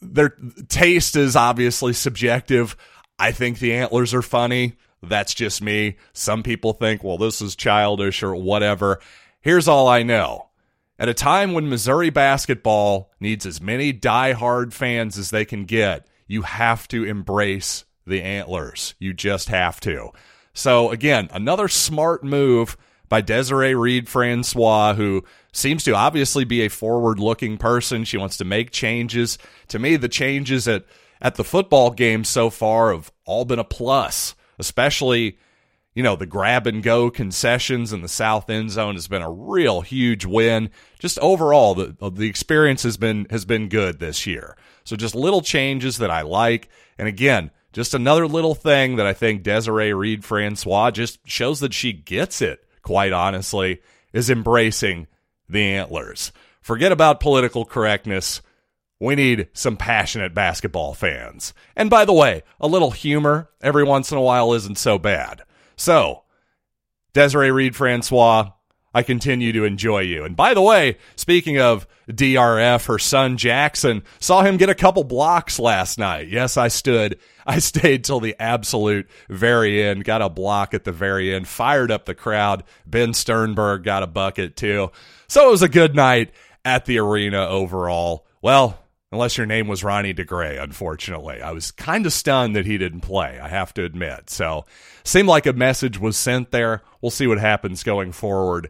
their 0.01 0.29
taste 0.67 1.15
is 1.15 1.35
obviously 1.35 1.93
subjective. 1.93 2.75
I 3.17 3.31
think 3.31 3.59
the 3.59 3.73
antlers 3.73 4.13
are 4.13 4.21
funny. 4.21 4.77
That's 5.01 5.33
just 5.33 5.61
me. 5.61 5.97
Some 6.13 6.43
people 6.43 6.73
think, 6.73 7.03
well, 7.03 7.17
this 7.17 7.41
is 7.41 7.55
childish 7.55 8.23
or 8.23 8.35
whatever. 8.35 8.99
Here's 9.41 9.67
all 9.67 9.87
I 9.87 10.03
know. 10.03 10.49
At 10.97 11.09
a 11.09 11.13
time 11.13 11.53
when 11.53 11.69
Missouri 11.69 12.09
basketball 12.09 13.11
needs 13.19 13.45
as 13.45 13.61
many 13.61 13.91
die-hard 13.91 14.73
fans 14.73 15.17
as 15.17 15.29
they 15.29 15.45
can 15.45 15.65
get, 15.65 16.07
you 16.27 16.43
have 16.43 16.87
to 16.87 17.03
embrace 17.03 17.85
the 18.07 18.21
antlers. 18.21 18.95
You 18.97 19.13
just 19.13 19.49
have 19.49 19.79
to. 19.81 20.11
So, 20.53 20.91
again, 20.91 21.27
another 21.31 21.67
smart 21.67 22.23
move 22.23 22.77
by 23.09 23.21
Desiree 23.21 23.75
Reed 23.75 24.07
Francois, 24.07 24.93
who 24.93 25.23
seems 25.51 25.83
to 25.83 25.93
obviously 25.93 26.43
be 26.43 26.61
a 26.61 26.69
forward 26.69 27.19
looking 27.19 27.57
person. 27.57 28.03
She 28.03 28.17
wants 28.17 28.37
to 28.37 28.45
make 28.45 28.71
changes. 28.71 29.37
To 29.69 29.79
me, 29.79 29.95
the 29.95 30.09
changes 30.09 30.67
at, 30.67 30.85
at 31.21 31.35
the 31.35 31.43
football 31.43 31.91
game 31.91 32.23
so 32.23 32.49
far 32.49 32.91
have 32.91 33.11
all 33.25 33.45
been 33.45 33.59
a 33.59 33.63
plus, 33.63 34.35
especially, 34.59 35.37
you 35.93 36.03
know, 36.03 36.15
the 36.15 36.25
grab 36.25 36.67
and 36.67 36.83
go 36.83 37.09
concessions 37.09 37.93
in 37.93 38.01
the 38.01 38.07
south 38.07 38.49
end 38.49 38.71
zone 38.71 38.95
has 38.95 39.07
been 39.07 39.21
a 39.21 39.31
real 39.31 39.81
huge 39.81 40.25
win. 40.25 40.69
Just 40.99 41.19
overall, 41.19 41.75
the, 41.75 41.95
the 42.11 42.27
experience 42.27 42.83
has 42.83 42.97
been, 42.97 43.27
has 43.29 43.45
been 43.45 43.69
good 43.69 43.99
this 43.99 44.27
year. 44.27 44.57
So 44.83 44.95
just 44.95 45.15
little 45.15 45.41
changes 45.41 45.97
that 45.99 46.11
I 46.11 46.21
like. 46.21 46.69
And 46.97 47.07
again, 47.07 47.51
just 47.71 47.93
another 47.93 48.27
little 48.27 48.55
thing 48.55 48.95
that 48.97 49.05
I 49.05 49.13
think 49.13 49.43
Desiree 49.43 49.93
Reed 49.93 50.23
Francois 50.23 50.91
just 50.91 51.19
shows 51.27 51.59
that 51.59 51.73
she 51.73 51.91
gets 51.91 52.41
it 52.41 52.64
quite 52.85 53.11
honestly, 53.11 53.81
is 54.13 54.29
embracing 54.29 55.07
the 55.49 55.61
antlers. 55.61 56.31
Forget 56.61 56.91
about 56.91 57.19
political 57.19 57.65
correctness. 57.65 58.41
We 58.99 59.15
need 59.15 59.49
some 59.53 59.75
passionate 59.75 60.33
basketball 60.33 60.93
fans. 60.93 61.53
And 61.75 61.89
by 61.89 62.05
the 62.05 62.13
way, 62.13 62.43
a 62.59 62.67
little 62.67 62.91
humor 62.91 63.49
every 63.61 63.83
once 63.83 64.11
in 64.11 64.17
a 64.17 64.21
while 64.21 64.53
isn't 64.53 64.77
so 64.77 64.97
bad. 64.97 65.43
So, 65.75 66.23
Desiree 67.11 67.51
Reed 67.51 67.75
Francois, 67.75 68.51
I 68.95 69.03
continue 69.03 69.51
to 69.51 69.65
enjoy 69.65 69.99
you. 69.99 70.23
And 70.23 70.37
by 70.37 70.53
the 70.53 70.61
way, 70.61 70.97
speaking 71.17 71.59
of 71.59 71.85
DRF, 72.09 72.85
her 72.85 72.97
son 72.97 73.35
Jackson 73.35 74.03
saw 74.21 74.41
him 74.41 74.55
get 74.55 74.69
a 74.69 74.73
couple 74.73 75.03
blocks 75.03 75.59
last 75.59 75.99
night. 75.99 76.29
Yes, 76.29 76.55
I 76.55 76.69
stood. 76.69 77.19
I 77.45 77.59
stayed 77.59 78.05
till 78.05 78.21
the 78.21 78.37
absolute 78.39 79.09
very 79.29 79.83
end, 79.83 80.05
got 80.05 80.21
a 80.21 80.29
block 80.29 80.73
at 80.73 80.85
the 80.85 80.93
very 80.93 81.35
end, 81.35 81.45
fired 81.45 81.91
up 81.91 82.05
the 82.05 82.15
crowd. 82.15 82.63
Ben 82.85 83.13
Sternberg 83.13 83.83
got 83.83 84.01
a 84.01 84.07
bucket 84.07 84.55
too. 84.55 84.91
So 85.27 85.45
it 85.45 85.51
was 85.51 85.61
a 85.61 85.67
good 85.67 85.93
night 85.93 86.31
at 86.63 86.85
the 86.85 86.97
arena 86.99 87.45
overall. 87.45 88.25
Well, 88.41 88.79
unless 89.15 89.37
your 89.37 89.47
name 89.47 89.67
was 89.69 89.83
Ronnie 89.83 90.13
DeGray, 90.13 90.61
unfortunately. 90.61 91.41
I 91.41 91.51
was 91.51 91.71
kind 91.71 92.05
of 92.05 92.11
stunned 92.11 92.55
that 92.55 92.65
he 92.65 92.77
didn't 92.77 92.99
play, 92.99 93.39
I 93.39 93.47
have 93.47 93.73
to 93.75 93.83
admit. 93.85 94.29
So, 94.29 94.65
seemed 95.05 95.29
like 95.29 95.45
a 95.45 95.53
message 95.53 95.97
was 95.97 96.17
sent 96.17 96.51
there. 96.51 96.83
We'll 97.01 97.11
see 97.11 97.25
what 97.25 97.39
happens 97.39 97.81
going 97.81 98.11
forward 98.11 98.69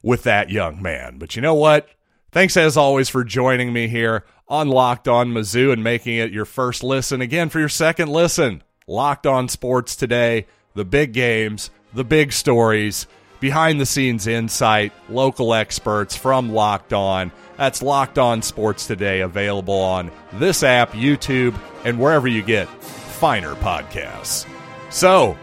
with 0.00 0.22
that 0.22 0.48
young 0.48 0.80
man. 0.80 1.18
But 1.18 1.34
you 1.34 1.42
know 1.42 1.54
what? 1.54 1.88
Thanks 2.30 2.56
as 2.56 2.76
always 2.76 3.08
for 3.08 3.24
joining 3.24 3.72
me 3.72 3.88
here 3.88 4.24
on 4.48 4.68
Locked 4.68 5.08
On 5.08 5.32
Mizzou 5.32 5.72
and 5.72 5.82
making 5.82 6.16
it 6.16 6.30
your 6.30 6.44
first 6.44 6.84
listen. 6.84 7.20
Again, 7.20 7.48
for 7.48 7.58
your 7.58 7.68
second 7.68 8.10
listen, 8.10 8.62
Locked 8.86 9.26
On 9.26 9.48
Sports 9.48 9.96
today, 9.96 10.46
the 10.74 10.84
big 10.84 11.12
games, 11.12 11.70
the 11.92 12.04
big 12.04 12.32
stories, 12.32 13.08
behind 13.40 13.80
the 13.80 13.86
scenes 13.86 14.28
insight, 14.28 14.92
local 15.08 15.52
experts 15.52 16.14
from 16.14 16.52
Locked 16.52 16.92
On. 16.92 17.32
That's 17.60 17.82
Locked 17.82 18.18
On 18.18 18.40
Sports 18.40 18.86
Today, 18.86 19.20
available 19.20 19.74
on 19.74 20.10
this 20.32 20.62
app, 20.62 20.92
YouTube, 20.92 21.54
and 21.84 22.00
wherever 22.00 22.26
you 22.26 22.40
get 22.40 22.66
finer 22.70 23.54
podcasts. 23.56 24.48
So, 24.88 25.36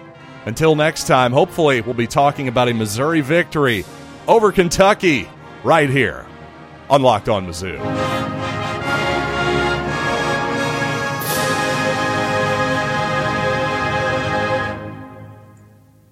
until 0.47 0.75
next 0.75 1.06
time, 1.06 1.32
hopefully, 1.32 1.82
we'll 1.82 1.93
be 1.93 2.08
talking 2.08 2.47
about 2.47 2.69
a 2.69 2.73
Missouri 2.73 3.21
victory 3.21 3.86
over 4.27 4.51
Kentucky 4.51 5.30
right 5.63 5.91
here 5.91 6.25
on 6.89 7.03
Locked 7.03 7.30
On 7.30 7.45
Mizzou. 7.45 7.77